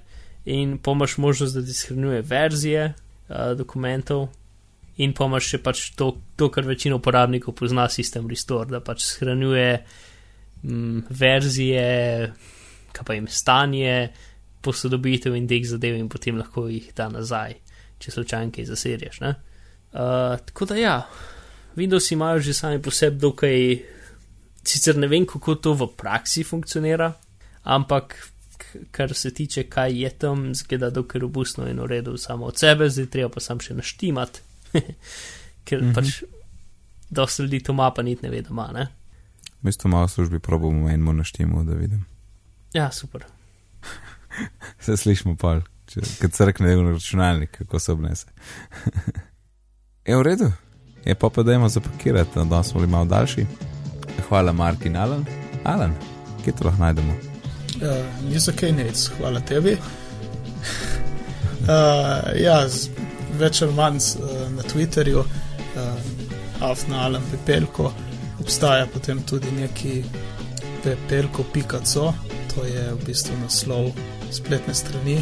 [0.50, 2.88] In pomaš možnost, da ti shranjuje verzije,
[3.28, 4.28] uh, dokumentov,
[4.96, 9.04] in pa imaš še pač to, to, kar večina uporabnikov pozna, sistem Restore, da pač
[9.04, 9.70] shranjuje
[10.62, 11.86] mm, verzije,
[12.96, 13.96] kaj pa jim stanje,
[14.66, 17.56] posodobitev in teh zadev, in potem lahko jih da nazaj,
[18.02, 19.22] če slučajno kaj zaserješ.
[19.22, 20.96] Uh, tako da ja,
[21.76, 23.66] Windows imajo že sami po sebi dokaj,
[24.66, 27.12] sicer ne vem, kako to v praksi funkcionira,
[27.64, 28.16] ampak
[28.90, 33.06] kar se tiče, kaj je tam, zgleda dokaj robustno in uredu samo od sebe, zdaj
[33.06, 34.40] treba pa sam še naštimati,
[35.66, 35.94] ker mm -hmm.
[35.94, 36.22] pač
[37.10, 38.86] dosta ljudi to ima, pa niti ne ve, da ima, ne.
[39.62, 42.04] Mi smo malo v službi, probujemo enemu naštimo, da vidim.
[42.74, 43.24] Ja, super.
[44.80, 45.60] Se slišimo pa,
[46.20, 48.26] kad crkne v računalnik, kako se obnese.
[50.06, 50.52] je v redu,
[51.04, 53.46] je pa pa dajmo zapakirati, da smo bili malo daljši.
[54.28, 55.24] Hvala, Mark in Alan.
[55.64, 55.94] Alan,
[56.44, 57.12] kje to lahko najdemo?
[57.12, 59.72] Uh, Niso kaj nec, hvala tebi.
[59.72, 59.78] uh,
[62.46, 62.66] ja,
[63.38, 65.28] več ali manj uh, na Twitterju, uh,
[66.60, 67.92] Afna Alan Pepelko,
[68.40, 70.04] obstaja potem tudi neki
[70.84, 72.12] pepelko.co,
[72.54, 73.92] to je v bistvu naslov
[74.36, 75.20] spletne strani,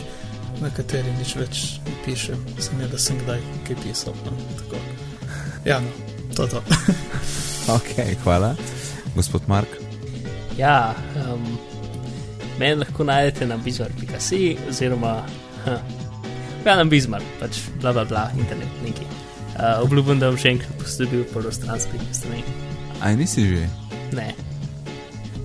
[0.62, 4.19] na kateri nič več ne pišem, sem je, da sem kdaj kaj pisal.
[4.27, 4.82] No, tako.
[5.66, 5.91] ja, no,
[6.35, 6.62] to je to.
[7.78, 8.55] ok, hvala.
[9.15, 9.70] Gospod Mark.
[10.59, 11.47] Ja, um,
[12.59, 15.16] meni lahko najdete na bizar.si oziroma
[16.65, 19.07] ja, na bizmar, pač bla bla bla, internet, neki.
[19.55, 22.43] Uh, obljubim, da bom še enkrat postobil po stranski strani.
[23.05, 23.66] Aj nisi že?
[24.16, 24.32] Ne.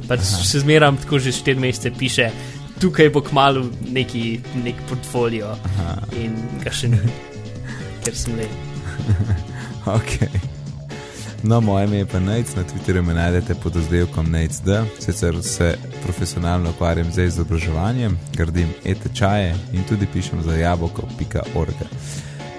[0.10, 0.46] Pač Aha.
[0.50, 2.32] se zmeram tako že 4 mesece piše,
[2.80, 5.96] tukaj bo kmalo neki nek portfolio Aha.
[6.18, 7.02] in ga še ne,
[8.06, 8.48] ker sem le.
[9.98, 10.16] ok.
[11.44, 14.70] No, moje ime je pa Nec, na Twitterju me najdete pod oddelkom NECD,
[15.00, 21.86] sicer se profesionalno ukvarjam z izobraževanjem, gradim e-tečaje in tudi pišem za jabolko.org.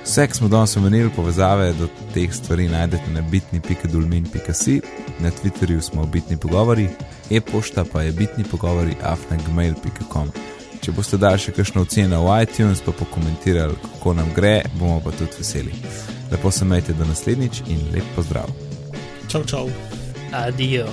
[0.04, 4.80] Vse, ki smo danes omenili, povezave do teh stvari najdete na bitni.dulmin.si,
[5.20, 6.88] na Twitterju smo bitni pogovori,
[7.30, 10.32] e-pošta pa je bitni pogovori afnagmail.com.
[10.80, 15.12] Če boste dali še kakšno oceno v iTunes, pa pokomentirali, kako nam gre, bomo pa
[15.12, 15.76] tudi veseli.
[16.32, 18.48] Lepo se majte do naslednjič in lep pozdrav.
[19.28, 19.68] Čau, čau.
[20.32, 20.88] Adijo.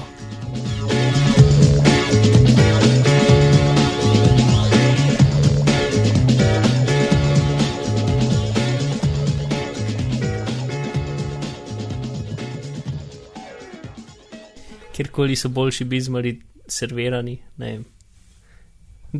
[14.97, 16.33] Kjerkoli so boljši bizmari
[16.67, 17.85] servirani, ne vem.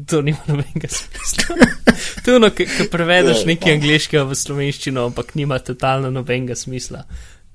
[0.10, 1.56] To nima nobenega smisla.
[2.26, 7.06] to je ono, ki prevedeš nekaj angliškega v slovenščino, ampak nima totalno nobenega smisla.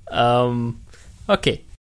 [0.09, 0.65] Um,
[1.27, 1.51] ok.